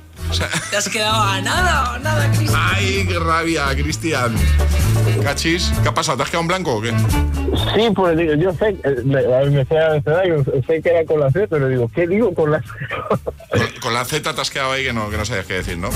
te 0.69 0.77
has 0.77 0.89
quedado 0.89 1.21
a 1.21 1.41
nada, 1.41 1.95
a 1.95 1.99
nada, 1.99 2.31
Cristian. 2.31 2.61
Ay, 2.73 3.05
qué 3.07 3.19
rabia, 3.19 3.67
Cristian. 3.75 4.35
Cachis, 5.23 5.71
¿qué 5.81 5.89
ha 5.89 5.93
pasado? 5.93 6.17
¿Te 6.17 6.23
has 6.23 6.29
quedado 6.29 6.41
en 6.43 6.47
blanco 6.47 6.75
o 6.75 6.81
qué? 6.81 6.89
Sí, 6.89 7.89
pues 7.95 8.17
digo, 8.17 8.33
yo 8.35 8.53
sé, 8.53 8.69
eh, 8.83 9.01
me, 9.05 9.21
sé 9.65 10.63
sé 10.67 10.81
que 10.81 10.89
era 10.89 11.05
con 11.05 11.19
la 11.19 11.29
C, 11.31 11.47
pero 11.47 11.67
digo, 11.67 11.89
¿qué 11.93 12.07
digo 12.07 12.33
con 12.33 12.51
la? 12.51 12.61
Con, 12.61 13.67
con 13.81 13.93
la 13.93 14.05
Z 14.05 14.33
te 14.33 14.41
has 14.41 14.49
quedado 14.49 14.71
ahí 14.71 14.83
que 14.83 14.93
no, 14.93 15.09
que 15.09 15.17
no 15.17 15.25
sabías 15.25 15.45
qué 15.45 15.55
decir, 15.55 15.77
¿no? 15.77 15.89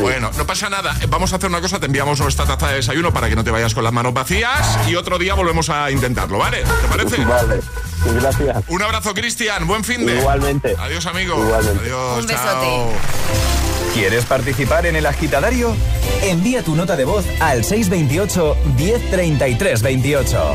Bueno, 0.00 0.30
no 0.36 0.46
pasa 0.46 0.68
nada. 0.68 0.96
Eh, 1.00 1.06
Vamos 1.08 1.32
a 1.32 1.36
hacer 1.36 1.48
una 1.48 1.60
cosa. 1.60 1.78
Te 1.80 1.86
enviamos 1.86 2.20
nuestra 2.20 2.44
taza 2.44 2.68
de 2.68 2.76
desayuno 2.76 3.12
para 3.12 3.28
que 3.28 3.36
no 3.36 3.44
te 3.44 3.50
vayas 3.50 3.74
con 3.74 3.84
las 3.84 3.92
manos 3.92 4.12
vacías 4.14 4.78
y 4.88 4.94
otro 4.96 5.18
día 5.18 5.34
volvemos 5.34 5.70
a 5.70 5.90
intentarlo, 5.90 6.38
¿vale? 6.38 6.58
¿Te 6.62 6.88
parece? 6.88 7.24
Vale, 7.24 7.60
gracias. 8.20 8.56
Un 8.68 8.82
abrazo, 8.82 9.14
Cristian. 9.14 9.66
Buen 9.66 9.84
fin 9.84 10.04
de. 10.06 10.18
Igualmente. 10.18 10.74
Adiós, 10.78 11.06
amigo. 11.06 11.34
Igualmente. 11.42 11.80
Adiós. 11.84 12.20
Un 12.20 12.26
besote. 12.26 12.86
¿Quieres 13.94 14.24
participar 14.26 14.84
en 14.86 14.96
el 14.96 15.06
agitadario? 15.06 15.74
Envía 16.22 16.62
tu 16.62 16.74
nota 16.76 16.96
de 16.96 17.04
voz 17.04 17.24
al 17.40 17.64
628 17.64 18.56
1033 18.76 19.82
28. 19.82 20.54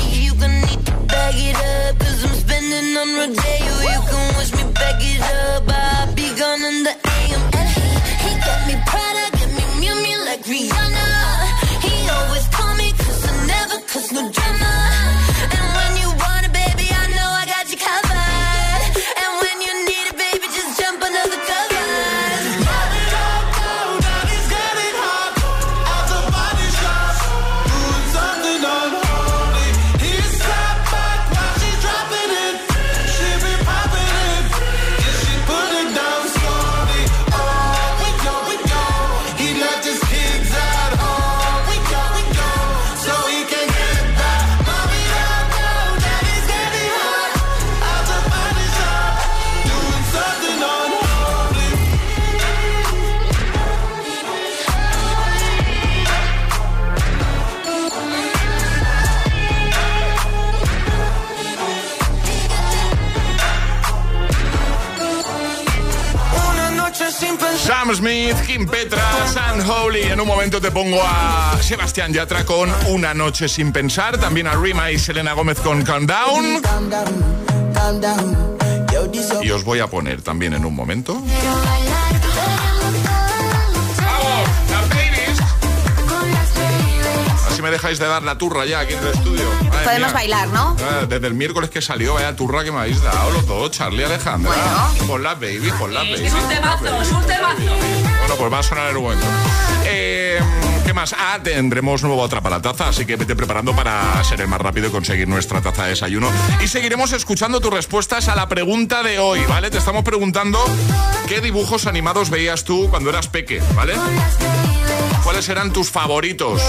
Momento 70.51 70.67
te 70.67 70.73
pongo 70.73 70.99
a 71.01 71.57
Sebastián 71.61 72.11
Yatra 72.11 72.43
con 72.43 72.69
Una 72.89 73.13
Noche 73.13 73.47
Sin 73.47 73.71
Pensar. 73.71 74.17
También 74.17 74.47
a 74.47 74.55
Rima 74.55 74.91
y 74.91 74.99
Selena 74.99 75.31
Gómez 75.31 75.61
con 75.61 75.81
Calm 75.83 76.05
Down. 76.05 76.61
Y 79.41 79.49
os 79.51 79.63
voy 79.63 79.79
a 79.79 79.87
poner 79.87 80.21
también 80.21 80.53
en 80.53 80.65
un 80.65 80.75
momento. 80.75 81.21
Me 87.61 87.69
dejáis 87.69 87.99
de 87.99 88.07
dar 88.07 88.23
la 88.23 88.37
turra 88.37 88.65
ya 88.65 88.79
aquí 88.79 88.93
en 88.93 88.99
el 88.99 89.07
estudio. 89.13 89.45
Madre 89.69 89.83
Podemos 89.83 90.07
mía. 90.07 90.13
bailar, 90.13 90.47
¿no? 90.49 90.75
Ah, 90.79 91.05
Desde 91.07 91.27
el 91.27 91.35
miércoles 91.35 91.69
que 91.69 91.81
salió, 91.81 92.15
vaya 92.15 92.35
turra 92.35 92.63
que 92.63 92.71
me 92.71 92.79
habéis 92.79 93.01
dado 93.03 93.29
los 93.31 93.45
dos, 93.45 93.69
Charlie 93.71 94.01
y 94.01 94.05
Alejandra. 94.05 94.51
Por 95.07 95.19
la 95.21 95.35
baby, 95.35 95.71
por 95.77 95.91
la 95.91 95.99
baby. 96.01 96.25
Es 96.25 96.33
un 96.33 96.47
temazo, 96.49 97.01
es 97.01 97.11
un 97.11 97.23
temazo. 97.25 97.61
Bueno, 98.19 98.35
pues 98.37 98.51
va 98.53 98.59
a 98.59 98.63
sonar 98.63 98.87
el 98.89 98.95
momento. 98.95 99.25
Eh, 99.85 100.39
¿Qué 100.85 100.93
más? 100.93 101.13
Ah, 101.17 101.39
tendremos 101.43 102.01
nuevo 102.01 102.19
otra 102.21 102.41
para 102.41 102.57
la 102.57 102.61
taza, 102.63 102.89
así 102.89 103.05
que 103.05 103.15
vete 103.15 103.35
preparando 103.35 103.75
para 103.75 104.23
ser 104.23 104.41
el 104.41 104.47
más 104.47 104.59
rápido 104.59 104.87
y 104.87 104.91
conseguir 104.91 105.27
nuestra 105.27 105.61
taza 105.61 105.83
de 105.83 105.89
desayuno. 105.91 106.29
Y 106.63 106.67
seguiremos 106.67 107.11
escuchando 107.13 107.61
tus 107.61 107.71
respuestas 107.71 108.27
a 108.27 108.35
la 108.35 108.47
pregunta 108.49 109.03
de 109.03 109.19
hoy, 109.19 109.39
¿vale? 109.47 109.69
Te 109.69 109.77
estamos 109.77 110.03
preguntando 110.03 110.59
qué 111.27 111.41
dibujos 111.41 111.85
animados 111.85 112.29
veías 112.31 112.63
tú 112.63 112.89
cuando 112.89 113.09
eras 113.11 113.27
peque, 113.27 113.61
¿vale? 113.75 113.93
¿Cuáles 115.23 115.47
eran 115.49 115.71
tus 115.71 115.91
favoritos? 115.91 116.59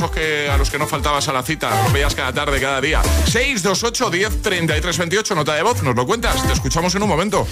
A 0.00 0.56
los 0.56 0.70
que 0.70 0.78
no 0.78 0.86
faltabas 0.86 1.26
a 1.26 1.32
la 1.32 1.42
cita, 1.42 1.82
los 1.82 1.92
veías 1.92 2.14
cada 2.14 2.32
tarde, 2.32 2.60
cada 2.60 2.80
día. 2.80 3.02
628 3.02 4.10
10 4.10 4.42
33 4.42 4.96
28, 4.96 5.34
nota 5.34 5.54
de 5.54 5.62
voz, 5.62 5.82
nos 5.82 5.96
lo 5.96 6.06
cuentas, 6.06 6.46
te 6.46 6.52
escuchamos 6.52 6.94
en 6.94 7.02
un 7.02 7.08
momento. 7.08 7.48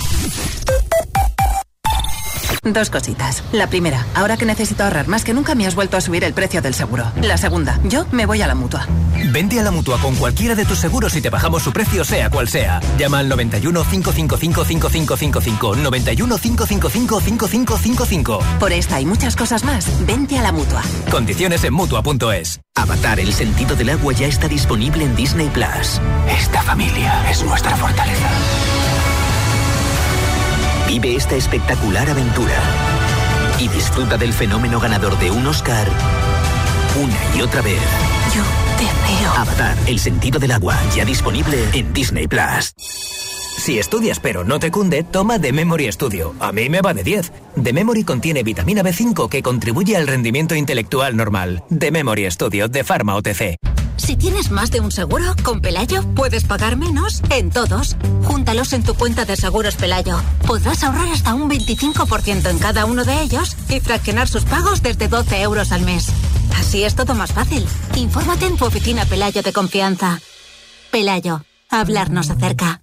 Dos 2.67 2.91
cositas. 2.91 3.45
La 3.53 3.69
primera, 3.69 4.05
ahora 4.15 4.37
que 4.37 4.45
necesito 4.45 4.83
ahorrar 4.83 5.07
más 5.07 5.23
que 5.23 5.33
nunca 5.33 5.55
me 5.55 5.67
has 5.67 5.77
vuelto 5.77 5.97
a 5.97 6.01
subir 6.01 6.25
el 6.25 6.35
precio 6.35 6.61
del 6.61 6.75
seguro. 6.75 7.05
La 7.23 7.39
segunda, 7.39 7.79
yo 7.85 8.07
me 8.11 8.27
voy 8.27 8.43
a 8.43 8.49
la 8.49 8.57
mutua. 8.57 8.89
Vente 9.31 9.61
a 9.61 9.63
la 9.63 9.71
mutua 9.71 9.99
con 10.01 10.17
cualquiera 10.17 10.57
de 10.57 10.65
tus 10.65 10.81
seguros 10.81 11.15
y 11.15 11.21
te 11.21 11.31
bajamos 11.31 11.63
su 11.63 11.73
precio, 11.73 12.05
sea 12.05 12.29
cual 12.29 12.49
sea. 12.49 12.81
Llama 12.99 13.21
al 13.21 13.29
91 13.29 13.85
555 13.85 14.65
5555. 14.65 15.77
91 15.77 16.39
555 16.39 17.21
5555. 17.21 18.39
Por 18.59 18.73
esta 18.73 19.01
y 19.01 19.07
muchas 19.07 19.37
cosas 19.37 19.63
más, 19.63 19.89
vente 20.05 20.37
a 20.37 20.43
la 20.43 20.51
mutua. 20.51 20.83
Condiciones 21.11 21.63
en 21.63 21.73
mutua.es. 21.73 22.61
Avatar, 22.75 23.21
el 23.21 23.33
sentido 23.33 23.77
del 23.77 23.91
agua 23.91 24.13
ya 24.13 24.27
está 24.27 24.49
disponible 24.49 25.05
en 25.05 25.15
Disney 25.15 25.49
Plus. 25.51 26.01
Esta 26.29 26.63
familia 26.63 27.31
es 27.31 27.45
nuestra 27.45 27.77
fortaleza. 27.77 28.29
Vive 30.99 31.15
esta 31.15 31.37
espectacular 31.37 32.09
aventura 32.09 32.55
y 33.61 33.69
disfruta 33.69 34.17
del 34.17 34.33
fenómeno 34.33 34.81
ganador 34.81 35.19
de 35.19 35.31
un 35.31 35.47
Oscar 35.47 35.87
una 36.99 37.37
y 37.37 37.43
otra 37.43 37.61
vez. 37.61 37.83
Yo 38.35 38.43
te 38.79 38.85
veo. 38.85 39.31
Avatar, 39.33 39.77
el 39.89 39.99
sentido 39.99 40.39
del 40.41 40.53
agua, 40.53 40.75
ya 40.95 41.05
disponible 41.05 41.59
en 41.75 41.93
Disney 41.93 42.27
Plus. 42.27 42.73
Si 42.79 43.79
estudias 43.79 44.21
pero 44.21 44.43
no 44.43 44.59
te 44.59 44.71
cunde, 44.71 45.03
toma 45.03 45.39
The 45.39 45.53
Memory 45.53 45.93
Studio. 45.93 46.35
A 46.41 46.51
mí 46.53 46.71
me 46.71 46.81
va 46.81 46.95
de 46.95 47.05
10. 47.05 47.31
The 47.63 47.75
Memory 47.75 48.05
contiene 48.05 48.43
vitamina 48.43 48.83
B5 48.83 49.29
que 49.29 49.43
contribuye 49.43 49.99
al 49.99 50.07
rendimiento 50.07 50.55
intelectual 50.55 51.15
normal. 51.15 51.63
The 51.79 51.91
Memory 51.91 52.31
Studio 52.31 52.69
de 52.69 52.85
Pharma 52.85 53.17
OTC. 53.17 53.59
Si 53.97 54.17
tienes 54.17 54.51
más 54.51 54.71
de 54.71 54.81
un 54.81 54.93
seguro, 54.93 55.35
con 55.43 55.61
Pelayo 55.61 56.03
puedes 56.15 56.45
pagar 56.45 56.77
menos 56.77 57.23
en 57.31 57.51
todos. 57.51 57.97
Júntalos 58.25 58.73
en 58.73 58.83
tu 58.83 58.95
cuenta 58.95 59.25
de 59.25 59.37
seguros 59.37 59.77
Pelayo. 59.77 60.21
Podrás 60.47 60.83
ahorrar 60.85 61.09
hasta 61.09 61.35
un 61.35 61.51
25% 61.51 62.51
en 62.51 62.59
cada 62.59 62.85
uno 62.85 63.05
de 63.05 63.23
ellos 63.23 63.57
y 63.69 63.81
fraccionar 63.81 64.29
sus 64.29 64.45
pagos 64.45 64.83
desde 64.83 65.09
12 65.09 65.41
euros 65.43 65.73
al 65.73 65.83
mes. 65.83 66.09
Así 66.57 66.85
es 66.85 66.95
todo 66.95 67.15
más 67.15 67.33
fácil. 67.33 67.67
Infórmate 67.95 68.47
en 68.47 68.57
tu 68.57 68.67
oficina 68.67 69.05
Pelayo 69.05 69.43
de 69.43 69.53
confianza. 69.53 70.21
Pelayo, 70.91 71.45
hablarnos 71.71 72.31
acerca. 72.31 72.83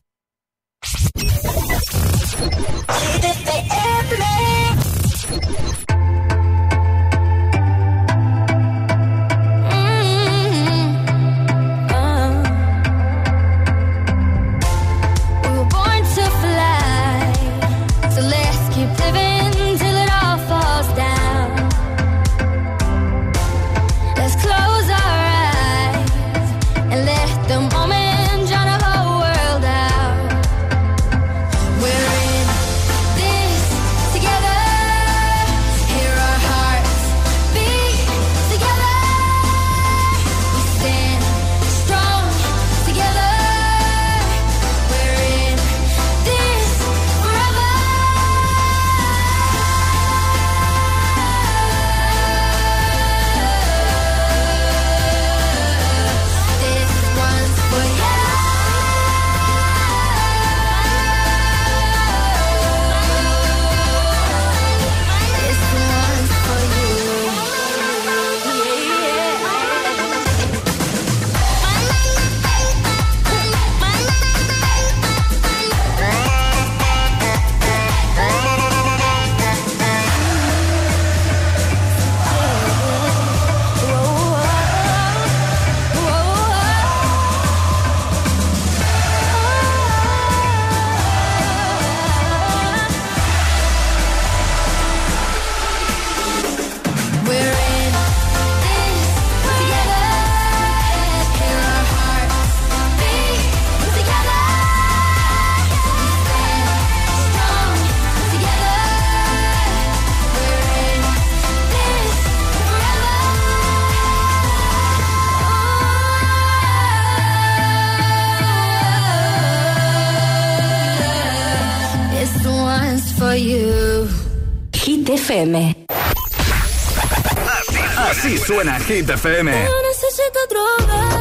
Hit 128.93 129.09
FM. 129.09 129.51
No 129.51 129.81
necesito 129.89 130.39
drogas. 130.51 131.17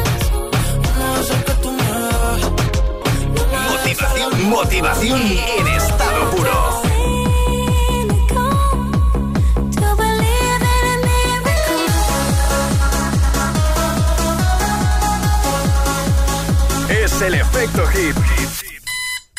Motivación, 3.71 4.51
motivación 4.51 5.21
en 5.23 5.67
estado 5.69 6.31
puro. 6.33 6.83
Es 16.91 17.23
el 17.23 17.35
efecto 17.37 17.87
hit. 17.87 18.17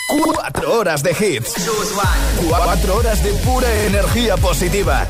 Cuatro 0.08 0.80
horas 0.80 1.04
de 1.04 1.12
hits. 1.12 1.54
Cuatro 2.50 2.98
horas 2.98 3.24
de 3.24 3.32
pura 3.34 3.72
energía 3.86 4.38
positiva. 4.38 5.08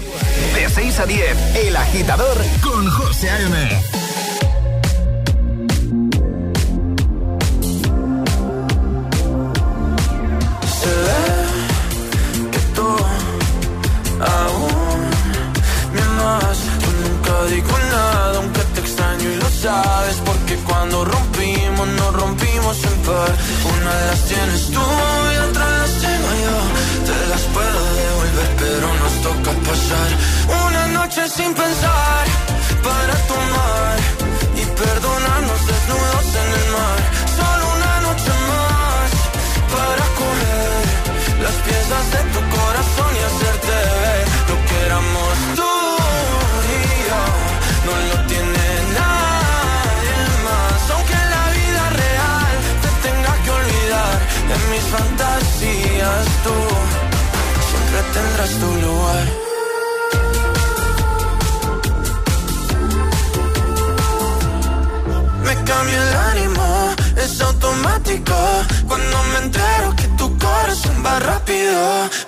De 0.56 0.70
6 0.70 1.00
a 1.00 1.06
10, 1.06 1.56
El 1.66 1.76
Agitador 1.76 2.38
con 2.62 2.88
José 2.88 3.13
Galaxy 3.24 3.28
AM. 3.30 3.94
sabes 19.64 20.18
porque 20.26 20.56
cuando 20.68 21.06
rompimos 21.06 21.88
nos 21.88 22.14
rompimos 22.14 22.84
en 22.84 22.98
par. 23.06 23.32
Una 23.74 23.94
de 24.00 24.08
las 24.08 24.22
tienes 24.26 24.66
tú 24.72 24.82
y 25.34 25.38
otra 25.48 25.66
las 25.78 25.92
tengo 26.04 26.30
yo. 26.44 26.56
Te 27.08 27.28
las 27.32 27.42
puedo 27.56 27.80
devolver 28.02 28.50
pero 28.60 28.88
nos 29.02 29.14
toca 29.28 29.52
pasar 29.70 30.10
una 30.68 30.88
noche 30.88 31.30
sin 31.30 31.54
pensar 31.54 32.03
y 34.56 34.64
perdonarnos 34.82 35.60
desnudos 35.68 36.28
en 36.42 36.50
el 36.60 36.66
mar. 36.78 37.00
Solo 37.40 37.64
una 37.78 37.94
noche 38.08 38.32
más 38.52 39.10
para 39.76 40.06
coger 40.20 40.84
las 41.44 41.56
piezas 41.68 42.06
de 42.16 42.22
tu 42.34 42.42
corazón 42.58 43.12
y 43.20 43.22
hacerte 43.30 43.76
ver 44.04 44.26
lo 44.50 44.56
que 44.68 44.76
éramos 44.88 45.34
tú 45.60 45.74
y 46.76 46.82
yo. 47.10 47.22
No 47.88 47.94
lo 48.10 48.18
tiene 48.32 48.66
nadie 49.00 50.18
más, 50.48 50.80
aunque 50.94 51.14
en 51.24 51.30
la 51.36 51.46
vida 51.60 51.84
real 52.04 52.54
te 52.84 52.90
tenga 53.08 53.34
que 53.44 53.50
olvidar. 53.62 54.18
En 54.56 54.62
mis 54.72 54.86
fantasías 54.96 56.26
tú 56.46 56.56
siempre 57.70 58.00
tendrás 58.14 58.52
tu 58.62 58.70
lugar. 58.86 59.53
Cambia 65.74 66.02
el 66.08 66.16
ánimo, 66.32 66.96
es 67.18 67.42
automático. 67.42 68.36
Cuando 68.88 69.18
me 69.32 69.38
entero 69.46 69.88
que 70.00 70.08
tu 70.20 70.28
corazón 70.38 70.96
va 71.06 71.20
rápido, 71.20 71.80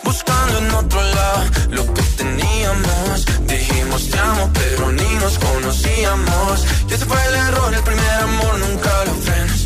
buscando 0.04 0.58
en 0.60 0.72
otro 0.82 1.02
lado 1.18 1.42
lo 1.70 1.84
que 1.94 2.04
teníamos. 2.22 3.26
Dijimos 3.54 4.10
te 4.10 4.20
amo, 4.20 4.50
pero 4.54 4.92
ni 4.92 5.10
nos 5.24 5.38
conocíamos. 5.48 6.56
Y 6.90 6.94
ese 6.94 7.06
fue 7.06 7.20
el 7.30 7.36
error, 7.48 7.74
el 7.74 7.84
primer 7.84 8.16
amor 8.30 8.54
nunca 8.66 8.92
lo 9.08 9.14
frenas. 9.26 9.62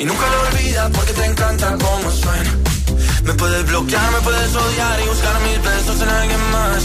Y 0.00 0.04
nunca 0.04 0.24
lo 0.32 0.38
olvidas 0.48 0.90
porque 0.96 1.12
te 1.12 1.24
encanta 1.24 1.66
cómo 1.84 2.10
suena. 2.10 2.52
Me 3.26 3.34
puedes 3.34 3.64
bloquear, 3.70 4.10
me 4.16 4.20
puedes 4.26 4.50
odiar 4.54 4.96
y 5.04 5.06
buscar 5.12 5.36
mis 5.46 5.58
besos 5.70 6.00
en 6.04 6.08
alguien 6.20 6.42
más. 6.56 6.82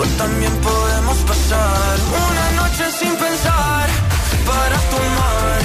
O 0.00 0.02
también 0.22 0.54
podemos 0.68 1.18
pasar 1.30 1.94
una 2.26 2.46
noche 2.62 2.84
sin 2.98 3.14
pensar 3.16 4.13
para 4.44 4.78
tomar 4.90 5.63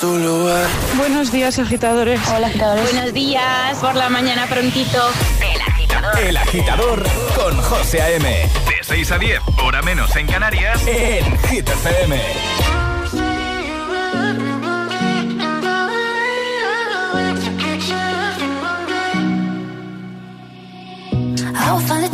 tu 0.00 0.18
lugar. 0.18 0.66
Buenos 0.96 1.32
días, 1.32 1.58
agitadores. 1.58 2.20
Hola, 2.28 2.48
agitadores. 2.48 2.92
Buenos 2.92 3.12
días, 3.12 3.78
por 3.78 3.94
la 3.94 4.08
mañana 4.08 4.46
prontito. 4.46 5.10
El 5.40 5.60
agitador. 5.60 6.18
El 6.20 6.36
agitador 6.36 7.02
con 7.34 7.56
José 7.62 8.02
A.M. 8.02 8.28
De 8.28 8.82
6 8.82 9.12
a 9.12 9.18
10, 9.18 9.40
hora 9.64 9.82
menos 9.82 10.14
en 10.16 10.26
Canarias, 10.26 10.86
en 10.86 11.38
Hit 11.48 11.68
FM. 11.68 12.20
I'll 21.54 21.80
find 21.80 22.07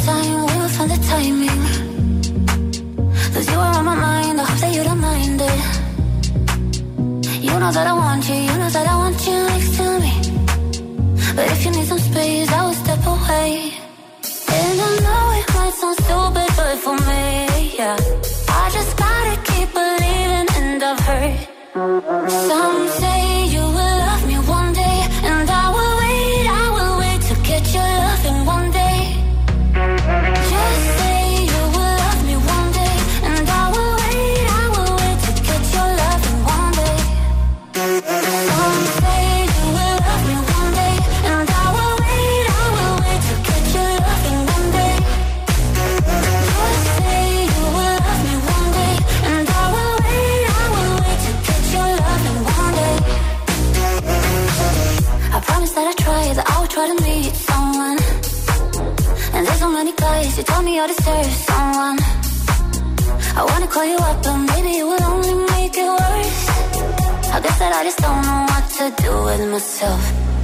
know 7.64 7.72
that 7.72 7.86
I 7.86 7.94
want 7.94 8.28
you, 8.28 8.34
you 8.34 8.58
know 8.58 8.68
that 8.68 8.86
I 8.86 8.96
want 8.96 9.26
you 9.26 9.32
next 9.32 9.76
to 9.78 9.98
me. 10.04 10.12
But 11.34 11.46
if 11.52 11.64
you 11.64 11.70
need 11.70 11.86
some 11.86 11.98
space, 11.98 12.52
I 12.52 12.66
will 12.66 12.74
step 12.74 13.06
away. 13.06 13.73
Try, 56.74 56.86
to 56.88 57.02
meet 57.04 57.32
someone. 57.48 57.98
And 59.34 59.46
there's 59.46 59.60
so 59.64 59.70
many 59.70 59.92
guys, 59.92 60.36
you 60.36 60.42
told 60.42 60.64
me 60.64 60.80
I 60.80 60.86
deserve 60.88 61.32
someone. 61.48 61.98
I 63.38 63.42
wanna 63.50 63.68
call 63.74 63.86
you 63.92 63.98
up, 64.08 64.18
but 64.24 64.38
maybe 64.50 64.70
it 64.80 64.86
will 64.90 65.04
only 65.12 65.34
make 65.54 65.76
it 65.84 65.90
worse. 66.00 66.40
I 67.34 67.38
guess 67.44 67.58
that 67.62 67.72
I 67.78 67.82
just 67.88 67.98
don't 68.06 68.22
know 68.28 68.40
what 68.50 68.64
to 68.78 68.84
do 69.04 69.12
with 69.26 69.42
myself. 69.54 70.02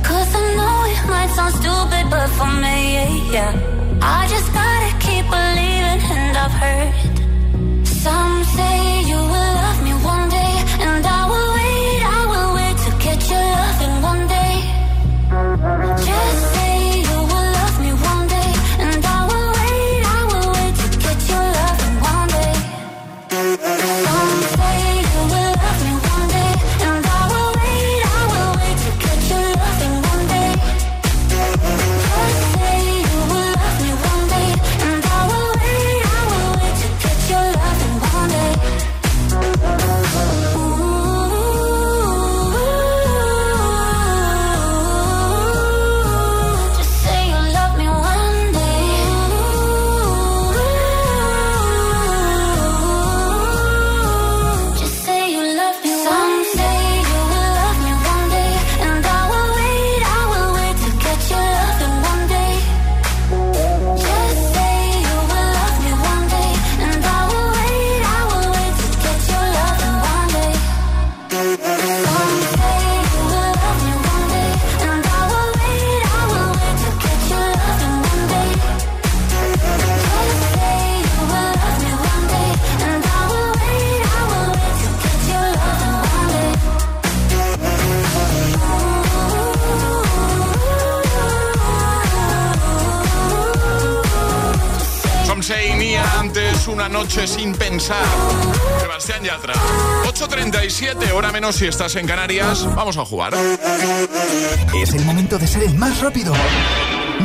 Cause 0.08 0.30
I 0.40 0.42
know 0.58 0.76
it 0.94 1.02
might 1.12 1.30
sound 1.36 1.54
stupid, 1.60 2.04
but 2.14 2.28
for 2.38 2.50
me, 2.64 2.78
yeah. 3.36 3.52
I 4.18 4.20
just 4.34 4.48
gotta 4.58 4.90
keep 5.04 5.24
believing, 5.36 6.00
and 6.16 6.34
I've 6.44 6.56
heard 6.62 6.92
some 8.04 8.44
say 8.56 8.89
noche 97.00 97.26
sin 97.26 97.54
pensar. 97.54 98.04
Sebastián 98.78 99.22
Yatra. 99.24 99.54
8.37, 100.04 101.12
hora 101.12 101.32
menos 101.32 101.56
si 101.56 101.66
estás 101.66 101.96
en 101.96 102.06
Canarias. 102.06 102.66
Vamos 102.74 102.98
a 102.98 103.06
jugar. 103.06 103.32
Es 104.82 104.92
el 104.92 105.04
momento 105.06 105.38
de 105.38 105.46
ser 105.46 105.62
el 105.62 105.74
más 105.76 105.98
rápido. 106.02 106.34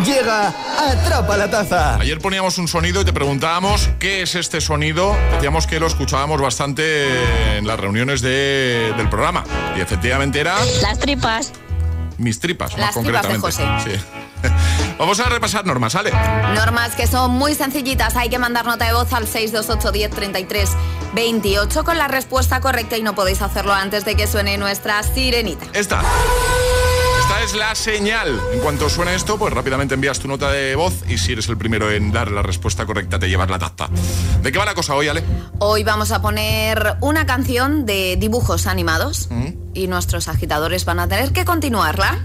Llega 0.06 0.54
Atrapa 0.80 1.36
la 1.36 1.50
Taza. 1.50 1.96
Ayer 1.98 2.20
poníamos 2.20 2.58
un 2.58 2.70
sonido 2.70 3.02
y 3.02 3.06
te 3.06 3.12
preguntábamos 3.12 3.90
qué 4.00 4.22
es 4.22 4.36
este 4.36 4.62
sonido. 4.62 5.14
Decíamos 5.34 5.68
que 5.68 5.78
lo 5.82 5.88
escuchábamos 5.88 6.40
bastante 6.40 7.58
en 7.58 7.68
las 7.68 7.78
reuniones 7.78 8.22
de- 8.22 8.94
del 8.96 9.10
programa. 9.10 9.44
Y 9.78 9.82
efectivamente 9.82 10.40
era 10.40 10.56
Las 10.82 11.00
tripas. 11.00 11.52
mis 12.18 12.40
tripas, 12.40 12.72
Las 12.78 12.96
más 12.96 13.04
tripas 13.06 13.28
de 13.28 13.40
concretamente. 13.40 13.98
Sí. 14.00 14.06
Vamos 15.00 15.20
a 15.20 15.26
repasar 15.30 15.66
normas, 15.66 15.94
¿sale? 15.94 16.12
Normas 16.56 16.96
que 16.96 17.08
son 17.08 17.32
muy 17.32 17.56
sencillitas. 17.56 18.16
Hay 18.16 18.30
que 18.30 18.40
mandar 18.40 18.66
nota 18.66 18.86
de 18.86 18.94
voz 18.94 19.12
al 19.14 19.28
628 19.28 19.92
10 19.92 20.12
33 20.12 20.70
28 21.14 21.84
con 21.84 21.98
la 21.98 22.08
respuesta 22.08 22.60
correcta 22.62 22.98
y 22.98 23.04
no 23.04 23.16
podéis 23.16 23.42
hacerlo 23.42 23.74
antes 23.74 24.06
de 24.06 24.16
que 24.16 24.28
suene 24.28 24.58
nuestra 24.58 25.02
sirenita. 25.04 25.66
Esta. 25.74 26.02
Esta 27.22 27.42
es 27.44 27.56
la 27.56 27.74
señal. 27.74 28.40
En 28.54 28.60
cuanto 28.60 28.88
suene 28.90 29.16
esto, 29.16 29.38
pues 29.40 29.52
rápidamente 29.54 29.96
envías 29.96 30.20
tu 30.20 30.28
nota 30.28 30.52
de 30.52 30.76
voz 30.76 30.94
y 31.08 31.18
si 31.18 31.32
eres 31.32 31.48
el 31.50 31.58
primero 31.58 31.90
en 31.90 32.12
dar 32.12 32.30
la 32.30 32.44
respuesta 32.44 32.86
correcta 32.86 33.18
te 33.18 33.28
llevas 33.30 33.50
la 33.50 33.58
taza. 33.58 33.90
¿De 34.44 34.52
qué 34.52 34.60
va 34.60 34.66
la 34.66 34.76
cosa 34.76 34.94
hoy, 34.94 35.08
Ale? 35.08 35.24
Hoy 35.60 35.84
vamos 35.84 36.12
a 36.12 36.22
poner 36.22 36.98
una 37.02 37.26
canción 37.26 37.86
de 37.86 38.16
dibujos 38.20 38.68
animados 38.68 39.28
Mm. 39.32 39.48
y 39.74 39.88
nuestros 39.88 40.28
agitadores 40.28 40.86
van 40.86 41.00
a 41.00 41.08
tener 41.08 41.32
que 41.34 41.46
continuarla. 41.46 42.20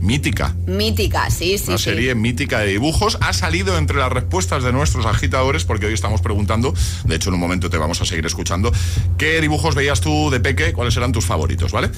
Mítica. 0.00 0.54
Mítica, 0.66 1.30
sí, 1.30 1.58
sí, 1.58 1.64
Una 1.68 1.78
sí. 1.78 1.84
serie 1.84 2.14
mítica 2.14 2.60
de 2.60 2.66
dibujos. 2.68 3.18
Ha 3.20 3.32
salido 3.32 3.76
entre 3.78 3.96
las 3.98 4.12
respuestas 4.12 4.62
de 4.62 4.72
nuestros 4.72 5.06
agitadores, 5.06 5.64
porque 5.64 5.86
hoy 5.86 5.94
estamos 5.94 6.20
preguntando, 6.20 6.74
de 7.04 7.16
hecho 7.16 7.30
en 7.30 7.34
un 7.34 7.40
momento 7.40 7.70
te 7.70 7.78
vamos 7.78 8.00
a 8.00 8.04
seguir 8.04 8.26
escuchando, 8.26 8.72
¿qué 9.18 9.40
dibujos 9.40 9.74
veías 9.74 10.00
tú 10.00 10.30
de 10.30 10.40
peque? 10.40 10.72
¿Cuáles 10.72 10.96
eran 10.96 11.12
tus 11.12 11.24
favoritos, 11.24 11.72
vale? 11.72 11.90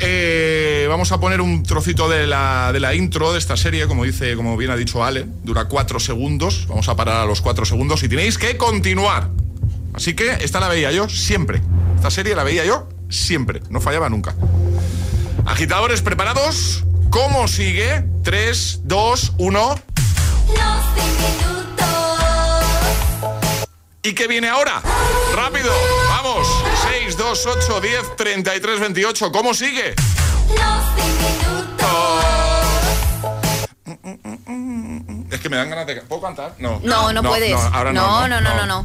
Eh, 0.00 0.86
vamos 0.88 1.10
a 1.10 1.18
poner 1.18 1.40
un 1.40 1.64
trocito 1.64 2.08
de 2.08 2.26
la, 2.26 2.70
de 2.72 2.78
la 2.80 2.94
intro 2.94 3.32
de 3.32 3.38
esta 3.38 3.56
serie, 3.56 3.86
como 3.88 4.04
dice, 4.04 4.36
como 4.36 4.56
bien 4.56 4.70
ha 4.70 4.76
dicho 4.76 5.04
Ale, 5.04 5.26
dura 5.42 5.64
cuatro 5.64 5.98
segundos. 5.98 6.66
Vamos 6.68 6.88
a 6.88 6.94
parar 6.94 7.16
a 7.16 7.26
los 7.26 7.40
cuatro 7.40 7.64
segundos 7.64 8.02
y 8.04 8.08
tenéis 8.08 8.38
que 8.38 8.56
continuar. 8.56 9.30
Así 9.94 10.14
que 10.14 10.30
esta 10.40 10.60
la 10.60 10.68
veía 10.68 10.92
yo 10.92 11.08
siempre. 11.08 11.60
Esta 11.96 12.10
serie 12.10 12.36
la 12.36 12.44
veía 12.44 12.64
yo 12.64 12.88
siempre, 13.08 13.60
no 13.70 13.80
fallaba 13.80 14.08
nunca. 14.08 14.36
Agitadores 15.46 16.00
preparados. 16.02 16.84
¿Cómo 17.10 17.48
sigue? 17.48 18.04
3, 18.22 18.80
2, 18.84 19.32
1. 19.38 19.74
¿Y 24.02 24.12
qué 24.14 24.26
viene 24.26 24.48
ahora? 24.48 24.82
¡Rápido! 25.34 25.72
¡Vamos! 26.08 26.46
6, 26.90 27.16
2, 27.16 27.46
8, 27.46 27.80
10, 27.80 28.16
33, 28.16 28.80
28. 28.80 29.32
¿Cómo 29.32 29.54
sigue? 29.54 29.94
Es 35.30 35.40
que 35.40 35.48
me 35.48 35.56
dan 35.56 35.70
ganas 35.70 35.86
de... 35.86 35.96
¿Puedo 36.02 36.22
cantar? 36.22 36.54
No. 36.58 36.80
No, 36.84 37.12
no, 37.12 37.22
puedes. 37.22 37.54
ahora 37.54 37.92
no, 37.92 38.28
no, 38.28 38.40
no, 38.40 38.54
no, 38.54 38.66
no. 38.66 38.82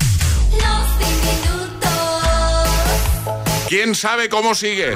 ¿Quién 3.68 3.96
sabe 3.96 4.30
cómo 4.30 4.56
sigue? 4.56 4.96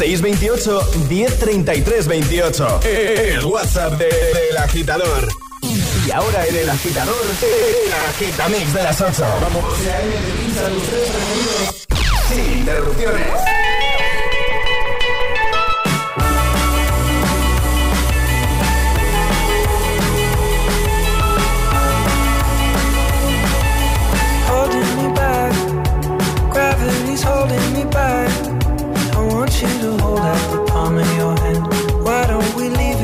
628 0.00 0.80
1033 1.10 2.06
28. 2.08 2.80
El 2.84 3.44
WhatsApp 3.44 3.98
de- 3.98 4.06
del 4.06 4.56
agitador. 4.56 5.28
Y 6.06 6.10
ahora 6.10 6.46
en 6.46 6.56
el 6.56 6.70
agitador, 6.70 7.22
el 7.42 7.92
agitamix 8.08 8.72
de 8.72 8.82
las 8.82 8.98
8. 8.98 9.26
Vamos. 9.42 9.64
Sin 12.30 12.60
interrupciones. 12.60 13.26
holding 27.22 27.72
me 27.74 27.84
back. 27.84 28.29
Everything 29.60 29.84
gets 29.84 30.68
hand 30.68 31.60
why 32.04 32.26
do 32.26 32.38
we 32.56 32.68
live 32.68 33.00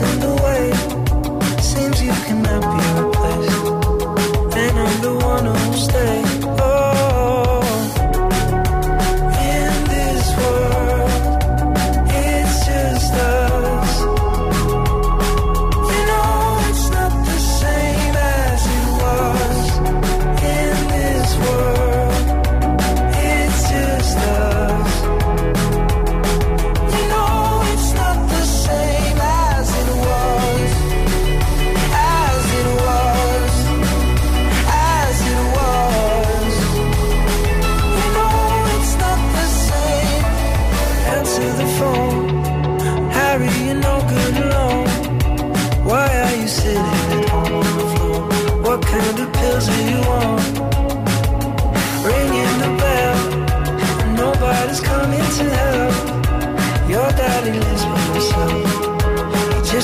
in 0.00 0.20
the 0.20 0.28
way. 0.34 0.41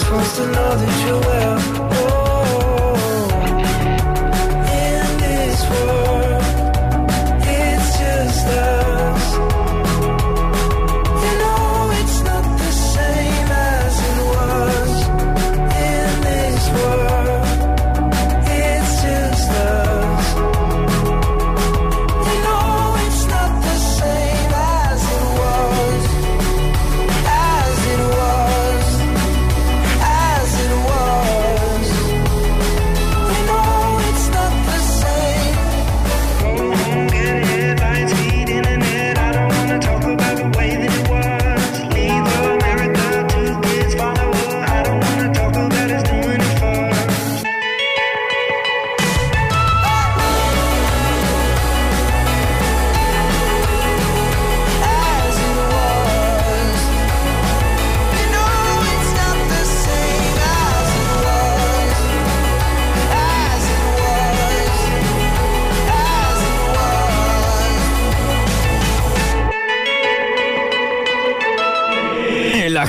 He 0.09 0.14
just 0.14 0.20
wants 0.20 0.36
to 0.38 0.46
know 0.46 0.74
that 0.74 0.97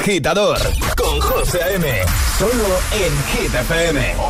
agitador 0.09 0.57
con 0.97 1.21
José 1.21 1.61
A.M. 1.61 1.87
Solo 2.39 2.79
en 2.93 3.23
Hit 3.27 3.53
FM. 3.53 4.28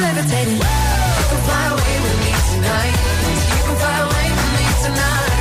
Levitating. 0.00 0.56
You 0.56 1.24
can 1.28 1.40
fly 1.46 1.66
away 1.68 1.94
with 2.04 2.16
me 2.22 2.32
tonight. 2.50 2.94
You 3.52 3.62
can 3.66 3.76
fly 3.76 3.98
away 4.00 4.26
with 4.36 4.50
me 4.56 4.66
tonight. 4.84 5.31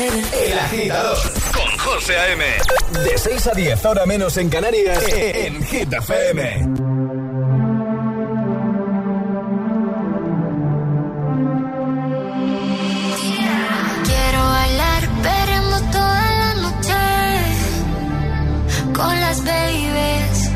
El 0.00 0.58
agitador 0.58 1.18
con 1.52 1.78
José 1.78 2.16
A.M. 2.16 2.42
De 3.04 3.18
6 3.18 3.46
a 3.48 3.50
10, 3.52 3.84
ahora 3.84 4.06
menos 4.06 4.34
en 4.38 4.48
Canarias, 4.48 5.04
en 5.12 5.62
Hit 5.62 5.92
FM. 5.92 6.40
Quiero 14.06 14.42
bailar, 14.42 15.02
veremos 15.22 15.90
toda 15.90 16.32
la 16.40 16.54
noche 16.54 17.02
con 18.94 19.20
las 19.20 19.44
babies. 19.44 20.50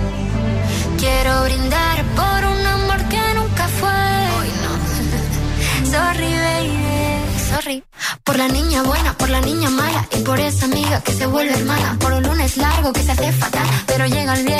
Quiero 0.99 1.45
brindar 1.45 2.03
por 2.17 2.45
un 2.51 2.67
amor 2.67 3.09
que 3.11 3.35
nunca 3.35 3.69
fue. 3.69 3.91
Hoy 4.39 4.49
no. 4.63 5.91
Sorry, 5.93 6.33
baby. 6.33 7.21
Sorry. 7.51 7.85
Por 8.25 8.39
la 8.39 8.49
niña 8.49 8.83
buena, 8.83 9.04
la 9.35 9.41
niña 9.41 9.69
mala 9.69 10.07
y 10.17 10.23
por 10.23 10.39
esa 10.39 10.67
amiga 10.67 11.01
que 11.01 11.13
se 11.13 11.27
vuelve 11.27 11.55
hermana. 11.55 11.97
Por 11.99 12.13
un 12.13 12.23
lunes 12.23 12.57
largo 12.57 12.93
que 12.93 13.03
se 13.03 13.11
hace 13.11 13.33
fatal, 13.33 13.67
pero 13.85 14.07
llega 14.07 14.33
el 14.35 14.45
viernes 14.45 14.54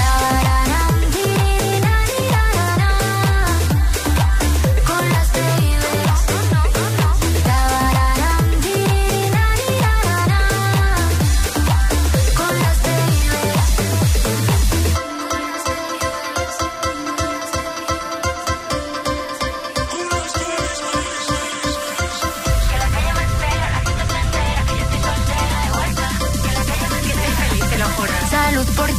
perdón. 0.00 0.80
Con 0.80 0.89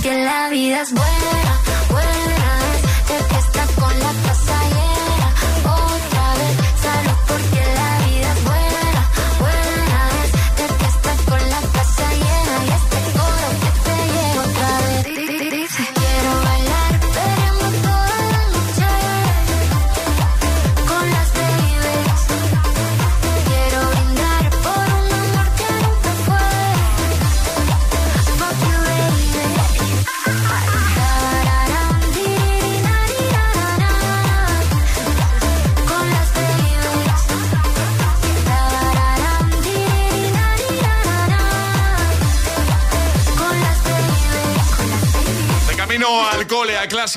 Porque 0.02 0.18
la 0.18 0.49
vida 0.49 0.82
es 0.82 0.91
buena 0.93 1.41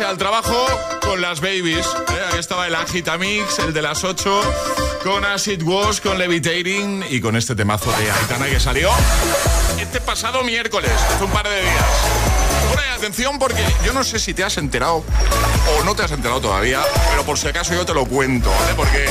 al 0.03 0.18
trabajo, 0.18 0.66
con 1.03 1.20
las 1.20 1.40
babies. 1.40 1.86
¿eh? 1.86 2.38
Estaba 2.38 2.66
el 2.66 2.74
Agitamix, 2.74 3.61
el 3.61 3.72
de 3.72 3.82
las 3.82 4.03
8, 4.03 4.40
con 5.05 5.24
Acid 5.24 5.62
Wash, 5.62 6.01
con 6.01 6.18
Levitating 6.18 7.05
y 7.09 7.20
con 7.20 7.36
este 7.36 7.55
temazo 7.55 7.92
de 7.92 8.11
Aitana 8.11 8.47
que 8.47 8.59
salió 8.59 8.90
este 9.78 10.01
pasado 10.01 10.42
miércoles, 10.42 10.90
hace 10.90 11.22
un 11.22 11.30
par 11.30 11.49
de 11.49 11.61
días. 11.61 11.74
Y 12.74 12.97
atención 12.97 13.38
porque 13.38 13.62
yo 13.84 13.92
no 13.92 14.03
sé 14.03 14.18
si 14.18 14.34
te 14.34 14.42
has 14.42 14.57
enterado 14.57 15.05
o 15.78 15.84
no 15.84 15.95
te 15.95 16.03
has 16.03 16.11
enterado 16.11 16.40
todavía, 16.40 16.80
pero 17.11 17.24
por 17.24 17.38
si 17.38 17.47
acaso 17.47 17.74
yo 17.74 17.86
te 17.86 17.95
lo 17.95 18.05
cuento, 18.07 18.51
¿vale? 18.51 18.74
Porque 18.74 19.07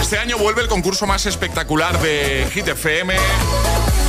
este 0.00 0.18
año 0.18 0.38
vuelve 0.38 0.62
el 0.62 0.68
concurso 0.68 1.06
más 1.06 1.26
espectacular 1.26 2.00
de 2.00 2.46
Hit 2.52 2.68
FM. 2.68 3.16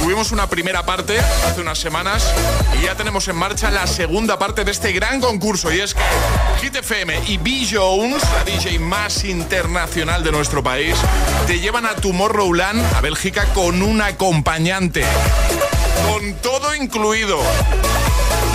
Tuvimos 0.02 0.32
una 0.32 0.48
primera 0.48 0.84
parte 0.84 1.20
hace 1.20 1.62
unas 1.62 1.78
semanas 1.78 2.34
y 2.80 2.86
ya 2.86 2.96
tenemos 2.96 3.28
en 3.28 3.36
marcha 3.36 3.70
la 3.70 3.86
segunda 3.86 4.40
parte 4.40 4.66
de 4.66 4.72
este 4.72 4.92
gran 4.94 5.22
concurso. 5.22 5.72
Y 5.72 5.80
es 5.80 5.94
que 5.94 6.02
Hit 6.60 6.76
FM 6.76 7.22
y 7.28 7.38
B. 7.38 7.68
Jones, 7.72 8.24
la 8.34 8.44
DJ 8.44 8.80
más 8.80 9.24
internacional 9.24 10.24
de 10.24 10.32
nuestro 10.32 10.64
país, 10.64 10.96
te 11.46 11.60
llevan 11.60 11.86
a 11.86 11.96
Tomorrowland, 11.96 12.84
a 12.96 13.02
Bélgica, 13.02 13.46
con 13.54 13.84
un 13.84 14.02
acompañante. 14.02 15.06
Con 16.10 16.34
todo 16.36 16.74
incluido. 16.74 17.40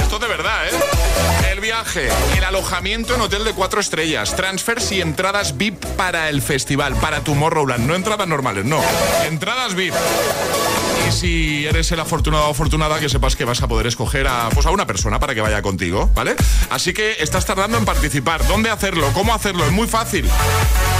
Esto 0.02 0.18
de 0.18 0.26
verdad, 0.26 0.66
¿eh? 0.66 1.35
Viaje, 1.66 2.08
el 2.38 2.44
alojamiento 2.44 3.16
en 3.16 3.22
hotel 3.22 3.42
de 3.42 3.52
cuatro 3.52 3.80
estrellas, 3.80 4.36
transfers 4.36 4.92
y 4.92 5.00
entradas 5.00 5.56
VIP 5.56 5.84
para 5.96 6.28
el 6.28 6.40
festival, 6.40 6.94
para 6.94 7.24
Tomorrowland. 7.24 7.88
No 7.88 7.96
entradas 7.96 8.28
normales, 8.28 8.64
no. 8.64 8.80
Entradas 9.24 9.74
VIP. 9.74 9.92
Y 11.08 11.12
si 11.12 11.66
eres 11.66 11.90
el 11.92 12.00
afortunado 12.00 12.46
o 12.46 12.50
afortunada, 12.50 12.98
que 12.98 13.08
sepas 13.08 13.36
que 13.36 13.44
vas 13.44 13.62
a 13.62 13.68
poder 13.68 13.86
escoger 13.86 14.26
a, 14.26 14.48
pues 14.50 14.66
a 14.66 14.70
una 14.70 14.86
persona 14.86 15.20
para 15.20 15.34
que 15.34 15.40
vaya 15.40 15.62
contigo, 15.62 16.10
¿vale? 16.14 16.34
Así 16.70 16.92
que 16.92 17.16
estás 17.20 17.44
tardando 17.44 17.78
en 17.78 17.84
participar. 17.84 18.46
¿Dónde 18.46 18.70
hacerlo? 18.70 19.08
¿Cómo 19.12 19.34
hacerlo? 19.34 19.64
Es 19.64 19.72
muy 19.72 19.86
fácil. 19.86 20.28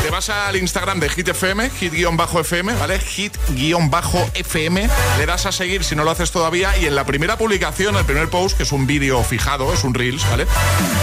Te 0.03 0.11
vas 0.11 0.31
al 0.31 0.57
Instagram 0.57 1.01
de 1.01 1.09
Hit 1.09 1.29
FM, 1.29 1.71
hit-fm, 1.71 2.75
¿vale? 2.75 3.01
Hit-fm. 3.01 4.89
Le 5.19 5.27
das 5.27 5.47
a 5.47 5.53
seguir 5.53 5.83
si 5.83 5.97
no 5.97 6.05
lo 6.05 6.13
haces 6.13 6.31
todavía. 6.31 6.77
Y 6.79 6.87
en 6.87 6.95
la 6.95 7.05
primera 7.05 7.37
publicación, 7.37 7.97
el 7.97 8.05
primer 8.05 8.29
post, 8.29 8.57
que 8.57 8.63
es 8.63 8.71
un 8.71 8.87
vídeo 8.87 9.23
fijado, 9.25 9.73
es 9.73 9.83
un 9.83 9.95
Reels, 9.95 10.29
¿vale? 10.31 10.47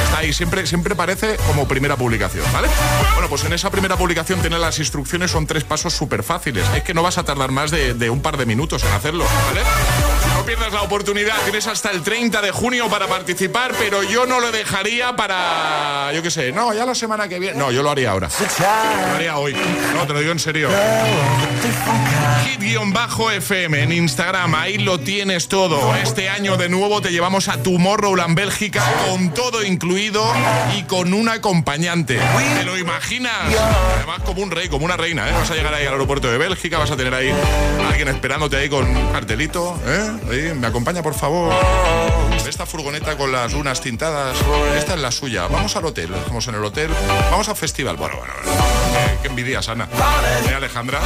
Está 0.06 0.20
ahí, 0.20 0.34
siempre, 0.34 0.66
siempre 0.68 0.96
parece 0.96 1.38
como 1.48 1.68
primera 1.68 1.96
publicación, 1.96 2.46
¿vale? 2.54 2.68
Bueno, 3.14 3.30
pues 3.30 3.44
en 3.46 3.54
esa 3.54 3.70
primera 3.70 3.98
publicación 3.98 4.40
tiene 4.42 4.60
las 4.60 4.78
instrucciones, 4.80 5.32
son 5.32 5.48
tres 5.48 5.64
pasos 5.64 5.94
súper 5.94 6.24
fáciles. 6.24 6.66
Es 6.76 6.84
que 6.84 6.94
no 6.94 7.04
vas 7.04 7.18
a 7.18 7.24
tardar 7.24 7.52
más 7.52 7.72
de, 7.72 7.94
de 7.94 8.10
un 8.10 8.22
par 8.22 8.38
de 8.38 8.46
minutos 8.46 8.84
en 8.84 8.92
hacerlo, 8.92 9.26
¿vale? 9.48 9.62
No 10.36 10.46
pierdas 10.46 10.74
la 10.74 10.82
oportunidad, 10.82 11.36
tienes 11.44 11.68
hasta 11.68 11.92
el 11.92 12.02
30 12.02 12.42
de 12.42 12.52
junio 12.52 12.90
para 12.90 13.08
participar, 13.08 13.74
pero 13.78 14.04
yo 14.04 14.26
no 14.26 14.40
lo 14.40 14.52
dejaría 14.52 15.16
para, 15.16 16.12
yo 16.14 16.22
qué 16.22 16.32
sé, 16.32 16.52
no, 16.52 16.74
ya 16.74 16.86
la 16.86 16.96
semana 16.96 17.28
que 17.28 17.40
viene. 17.40 17.58
No, 17.58 17.72
yo 17.72 17.84
lo 17.84 17.90
haría 17.92 18.12
ahora. 18.12 18.30
Lo 19.10 19.16
haría 19.16 19.38
hoy. 19.38 19.56
No, 19.96 20.06
te 20.06 20.14
lo 20.14 20.20
digo 20.20 20.32
en 20.32 20.40
serio. 20.40 20.70
Hit-FM 22.46 23.84
en 23.84 23.92
Instagram, 23.92 24.56
ahí 24.56 24.78
lo 24.78 25.00
tienes 25.00 25.48
todo. 25.48 25.96
Este 25.96 26.30
año 26.30 26.58
de 26.58 26.70
nuevo 26.70 27.02
te 27.02 27.12
llevamos 27.12 27.48
a 27.48 27.62
Tomorrowland 27.62 28.36
Bélgica 28.36 28.84
con 29.08 29.34
todo 29.34 29.43
incluido 29.66 30.24
y 30.78 30.84
con 30.84 31.14
un 31.14 31.30
acompañante. 31.30 32.20
¿Te 32.58 32.64
lo 32.64 32.78
imaginas? 32.78 33.34
Además 33.98 34.22
como 34.26 34.42
un 34.42 34.52
rey, 34.52 34.68
como 34.70 34.86
una 34.86 34.98
reina, 34.98 35.30
¿eh? 35.30 35.34
Vas 35.34 35.52
a 35.52 35.56
llegar 35.56 35.74
ahí 35.74 35.86
al 35.86 35.94
aeropuerto 35.94 36.30
de 36.32 36.38
Bélgica, 36.38 36.78
vas 36.78 36.92
a 36.92 36.98
tener 36.98 37.14
ahí 37.14 37.30
a 37.30 37.90
alguien 37.90 38.08
esperándote 38.10 38.58
ahí 38.58 38.70
con 38.70 38.86
un 38.86 39.08
cartelito, 39.12 39.80
¿eh? 39.86 40.12
Ahí, 40.32 40.54
me 40.56 40.68
acompaña 40.68 41.02
por 41.04 41.14
favor. 41.14 41.54
Esta 42.48 42.66
furgoneta 42.66 43.18
con 43.18 43.32
las 43.32 43.54
lunas 43.54 43.82
tintadas, 43.82 44.36
esta 44.78 44.94
es 44.96 45.00
la 45.00 45.12
suya. 45.12 45.48
Vamos 45.48 45.76
al 45.76 45.86
hotel, 45.86 46.12
dejamos 46.12 46.48
en 46.48 46.56
el 46.56 46.64
hotel. 46.64 46.90
Vamos 47.32 47.48
al 47.50 47.56
festival. 47.56 47.96
Bueno, 47.98 48.18
bueno, 48.18 48.34
bueno. 48.44 48.64
Eh, 48.98 49.18
qué 49.22 49.28
envidia, 49.30 49.60
Ana. 49.68 49.88
¿Eh, 50.50 50.54
Alejandra? 50.54 51.00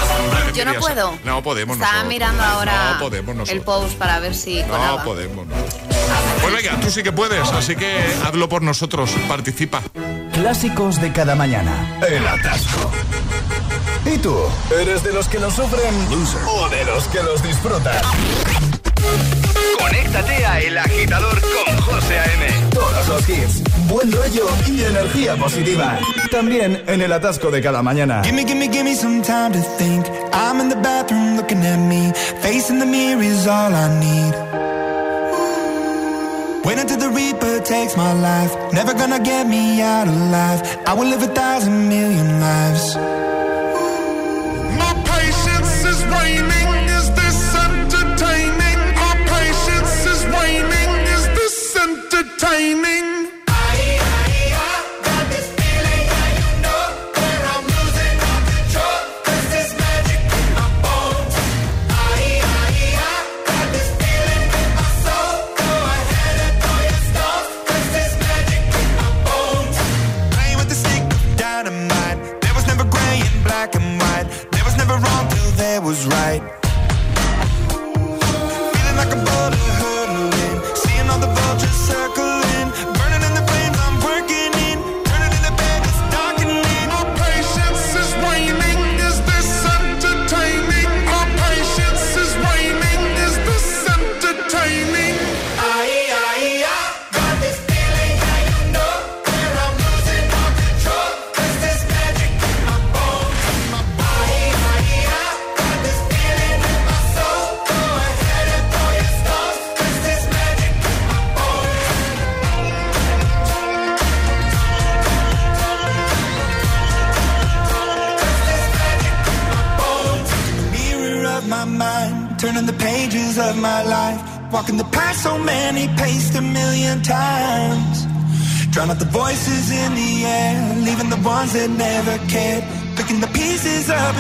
Yo 0.54 0.66
no 0.66 0.74
puedo. 0.76 1.10
Sana. 1.12 1.22
No 1.24 1.44
podemos 1.44 1.76
Estaba 1.76 1.92
nosotros. 1.94 2.14
mirando 2.14 2.44
ahora 2.44 2.94
No 2.94 3.00
podemos 3.00 3.32
el 3.50 3.58
nosotros. 3.58 3.66
post 3.66 3.98
para 3.98 4.20
ver 4.20 4.36
si 4.36 4.62
colaba. 4.64 4.98
No 4.98 5.04
podemos. 5.04 5.48
no. 5.48 5.97
Pues 6.42 6.54
venga, 6.54 6.80
tú 6.80 6.90
sí 6.90 7.04
que 7.04 7.12
puedes, 7.12 7.48
así 7.50 7.76
que 7.76 7.98
hazlo 8.26 8.48
por 8.50 8.62
nosotros, 8.62 9.12
participa. 9.28 9.82
Clásicos 10.34 11.02
de 11.02 11.12
cada 11.12 11.36
mañana. 11.36 11.98
El 12.08 12.26
atasco. 12.28 12.92
¿Y 14.06 14.18
tú? 14.20 14.36
¿Eres 14.80 15.04
de 15.04 15.12
los 15.14 15.28
que 15.28 15.40
lo 15.40 15.52
sufren 15.52 15.94
o 16.48 16.70
de 16.70 16.86
los 16.86 17.08
que 17.08 17.22
los 17.24 17.44
disfrutan? 17.44 18.02
Conéctate 19.80 20.46
a 20.46 20.60
El 20.62 20.78
Agitador 20.78 21.42
con 21.42 21.78
José 21.82 22.20
A.M. 22.20 22.70
Todos 22.72 23.08
los 23.08 23.30
hits, 23.30 23.64
buen 23.88 24.12
rollo 24.12 24.48
y 24.68 24.84
energía 24.84 25.36
positiva. 25.36 26.00
También 26.32 26.84
en 26.88 27.02
el 27.02 27.12
atasco 27.12 27.52
de 27.52 27.62
cada 27.62 27.82
mañana. 27.82 28.22
Gimme, 28.24 28.46
gimme, 28.46 28.70
gimme 28.70 28.96
some 28.96 29.22
time 29.22 29.52
to 29.52 29.60
think. 29.78 30.06
I'm 30.34 30.62
in 30.62 30.70
the 30.70 30.76
bathroom 30.76 31.36
looking 31.36 31.66
at 31.66 31.78
me. 31.80 32.12
Facing 32.42 32.80
the 32.80 32.86
mirror 32.86 33.22
is 33.24 33.48
all 33.48 33.74
I 33.74 33.88
need. 34.00 34.77
Wait 36.66 36.78
until 36.78 36.98
the 36.98 37.10
Reaper 37.10 37.60
takes 37.62 37.96
my 37.96 38.14
life. 38.14 38.54
Never 38.74 38.94
gonna 38.94 39.20
get 39.20 39.48
me 39.48 39.82
out 39.82 40.08
alive. 40.08 40.62
I 40.86 40.94
will 40.94 41.08
live 41.08 41.24
a 41.24 41.34
thousand 41.34 41.90
million 41.90 42.40
lives. 42.40 43.37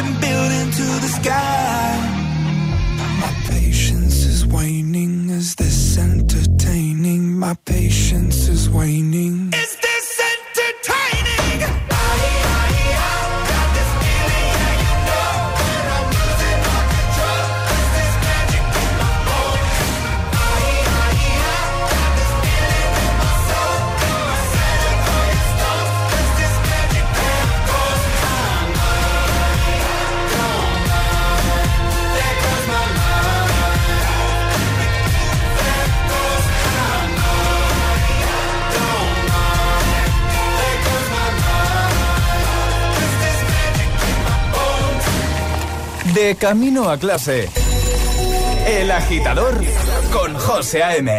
And 0.07 0.21
building 0.21 0.71
to 0.71 0.85
the 1.03 1.11
sky. 1.19 1.99
My 3.21 3.33
patience 3.49 4.25
is 4.25 4.45
waning, 4.45 5.29
is 5.29 5.55
this 5.55 5.97
entertaining? 5.97 7.37
My 7.37 7.55
patience 7.65 8.47
is 8.47 8.69
waning. 8.69 9.56
De 46.18 46.36
camino 46.36 46.89
a 46.89 46.97
clase. 46.97 47.47
El 48.65 48.89
agitador 48.89 49.53
con 50.11 50.34
José 50.34 50.82
A.M. 50.82 51.11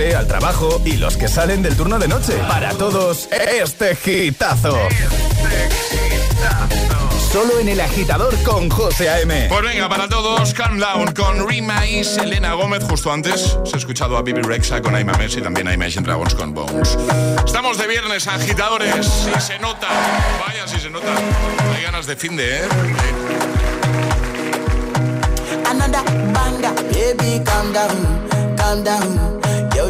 cole, 0.00 0.14
al 0.16 0.26
trabajo 0.26 0.80
y 0.84 0.96
los 0.96 1.16
que 1.16 1.28
salen 1.28 1.62
del 1.62 1.76
turno 1.76 1.98
de 1.98 2.08
noche. 2.08 2.34
Para 2.48 2.72
todos, 2.74 3.28
este 3.30 3.94
gitazo. 3.96 4.76
Solo 7.32 7.60
en 7.60 7.68
el 7.68 7.80
agitador 7.80 8.34
con 8.42 8.68
José 8.70 9.08
A.M. 9.08 9.46
Pues 9.48 9.62
venga, 9.62 9.88
para 9.88 10.08
todos, 10.08 10.52
Calm 10.52 10.78
Down 10.78 11.12
con 11.12 11.48
Rima 11.48 11.86
y 11.86 12.02
Selena 12.02 12.54
Gómez. 12.54 12.82
Justo 12.84 13.12
antes 13.12 13.56
se 13.64 13.76
ha 13.76 13.78
escuchado 13.78 14.16
a 14.16 14.22
Bibi 14.22 14.42
Rexa 14.42 14.82
con 14.82 14.96
Aima 14.96 15.12
Messi 15.12 15.38
y 15.38 15.42
también 15.42 15.68
a 15.68 15.74
Imagine 15.74 16.04
Dragons 16.04 16.34
con 16.34 16.54
Bones. 16.54 16.98
Estamos 17.44 17.78
de 17.78 17.86
viernes, 17.86 18.26
agitadores. 18.26 19.06
Si 19.06 19.40
se 19.40 19.58
nota, 19.60 19.88
vaya 20.44 20.66
si 20.66 20.80
se 20.80 20.90
nota. 20.90 21.14
Hay 21.76 21.82
ganas 21.82 22.06
de 22.06 22.16
fin 22.16 22.36
de, 22.36 22.58
¿eh? 22.58 22.68
Another 25.68 26.02
banger, 26.32 26.74
baby, 26.90 27.44
calm 27.44 27.72
down, 27.72 28.56
calm 28.56 28.82
down. 28.82 29.39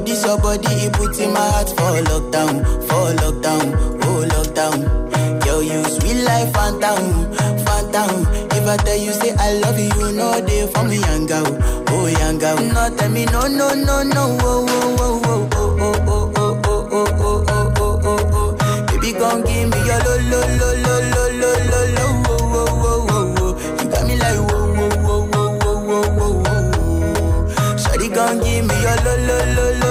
Yo, 0.00 0.06
this 0.06 0.24
your 0.24 0.38
body, 0.38 0.66
it 0.86 0.92
puts 0.94 1.18
in 1.18 1.32
my 1.32 1.40
heart 1.40 1.68
for 1.68 1.92
lockdown, 2.08 2.64
for 2.88 3.12
lockdown, 3.22 3.74
oh 4.04 4.24
lockdown. 4.32 5.44
Yo, 5.46 5.60
you 5.60 5.84
sweet 5.84 6.22
life, 6.24 6.52
phantom, 6.54 7.30
phantom. 7.64 8.26
If 8.52 8.66
I 8.66 8.76
tell 8.78 8.96
you 8.96 9.12
say 9.12 9.34
I 9.38 9.52
love 9.60 9.78
you, 9.78 10.12
no 10.12 10.40
day 10.46 10.66
for 10.72 10.84
me, 10.84 10.98
young 11.00 11.26
girl, 11.26 11.46
oh 11.88 12.06
young 12.06 12.38
girl. 12.38 12.56
No 12.56 12.96
tell 12.96 13.10
me 13.10 13.24
no, 13.26 13.46
no, 13.46 13.74
no, 13.74 14.02
no, 14.02 14.38
oh, 14.40 14.66
oh, 14.68 14.96
oh, 14.98 15.20
oh, 15.24 15.50
oh, 15.50 15.98
oh, 16.06 16.30
oh, 16.36 16.60
oh, 16.64 16.88
oh, 16.92 17.08
oh, 17.20 17.44
oh, 17.48 17.74
oh, 17.76 18.00
oh, 18.02 18.30
oh. 18.32 18.86
Baby, 18.86 19.12
gon' 19.12 19.42
give 19.44 19.68
me 19.68 19.78
your 19.86 19.98
lo, 20.00 20.16
lo, 20.30 20.40
lo, 20.58 20.68
lo, 20.80 20.96
lo, 21.12 21.22
lo, 21.40 21.50
lo, 21.70 21.80
lo, 21.94 22.04
oh, 22.26 22.40
oh, 22.40 22.68
oh, 22.88 23.06
oh, 23.10 23.34
oh. 23.38 23.52
You 23.82 23.90
got 23.90 24.02
me 24.06 24.14
like 24.16 24.38
whoa, 24.48 24.64
whoa, 24.74 24.88
whoa, 25.04 25.20
whoa, 25.26 25.50
whoa, 25.60 25.78
whoa, 25.84 26.08
whoa, 26.16 26.32
whoa. 26.40 27.76
Shawty 27.76 28.08
gon' 28.14 28.40
give 28.40 28.64
me 28.66 28.74
your 28.80 28.96
lo, 29.04 29.12
lo, 29.28 29.36
lo, 29.54 29.66
lo, 29.80 29.89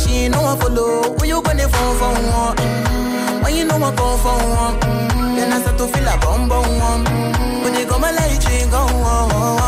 she 0.00 0.24
ain't 0.24 0.34
no 0.34 0.42
one 0.42 0.58
follow. 0.58 1.14
When 1.18 1.28
you 1.28 1.42
gonna 1.42 1.68
phone 1.68 1.96
for 2.00 2.12
one? 2.32 2.56
Mm. 2.56 3.42
When 3.42 3.54
you 3.56 3.64
know 3.64 3.76
I 3.76 3.94
call 3.94 4.16
for 4.18 4.38
one? 4.62 4.80
Mm. 4.80 5.36
Then 5.36 5.52
I 5.52 5.60
start 5.60 5.78
to 5.78 5.86
feel 5.86 6.08
a 6.08 6.16
bum 6.18 6.48
bum 6.48 6.78
one. 6.78 7.04
Mm. 7.04 7.62
When 7.62 7.72
they 7.74 7.84
go 7.84 7.98
my 7.98 8.10
light, 8.10 8.44
ring 8.48 8.70
go 8.70 8.78
on. 8.78 9.59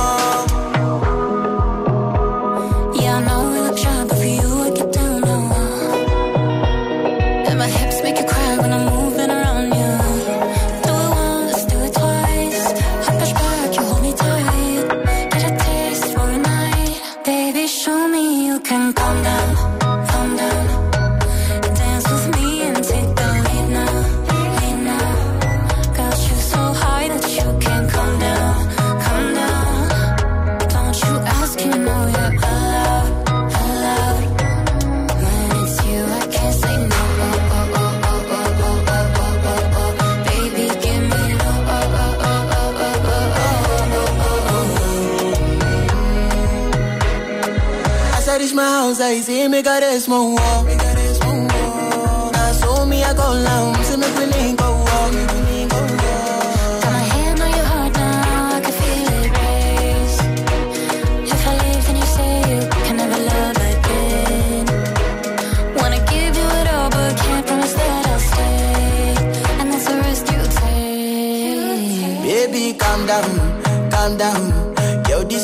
y 49.13 49.23
si 49.23 49.49
me 49.49 49.63
cares, 49.63 50.09
mon 50.09 50.37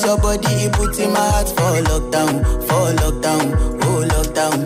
your 0.08 0.16
body, 0.18 0.48
it 0.64 0.72
puts 0.72 0.98
in 0.98 1.12
my 1.12 1.20
heart 1.20 1.48
for 1.48 1.76
lockdown, 1.90 2.32
for 2.66 2.86
lockdown, 3.02 3.44
oh 3.84 4.00
lockdown. 4.14 4.58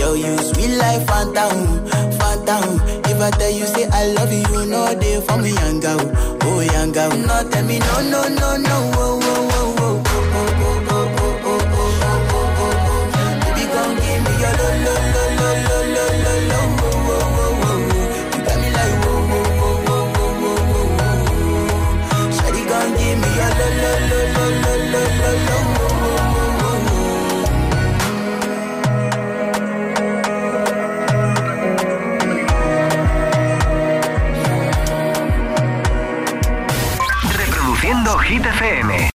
Yo, 0.00 0.14
you 0.14 0.36
sweet 0.38 0.74
life, 0.76 1.06
phantom, 1.06 1.86
phantom. 2.18 2.80
If 3.06 3.20
I 3.20 3.30
tell 3.30 3.50
you 3.50 3.66
say 3.66 3.86
I 3.92 4.06
love 4.18 4.32
you, 4.32 4.66
no 4.66 4.92
day 4.98 5.20
for 5.20 5.36
me, 5.38 5.50
young 5.54 5.78
girl, 5.78 6.00
oh 6.42 6.60
young 6.60 6.90
girl. 6.90 7.10
No, 7.10 7.48
tell 7.48 7.64
me 7.64 7.78
no, 7.78 7.94
no, 8.10 8.22
no, 8.28 8.56
no, 8.56 8.76
oh, 8.96 9.11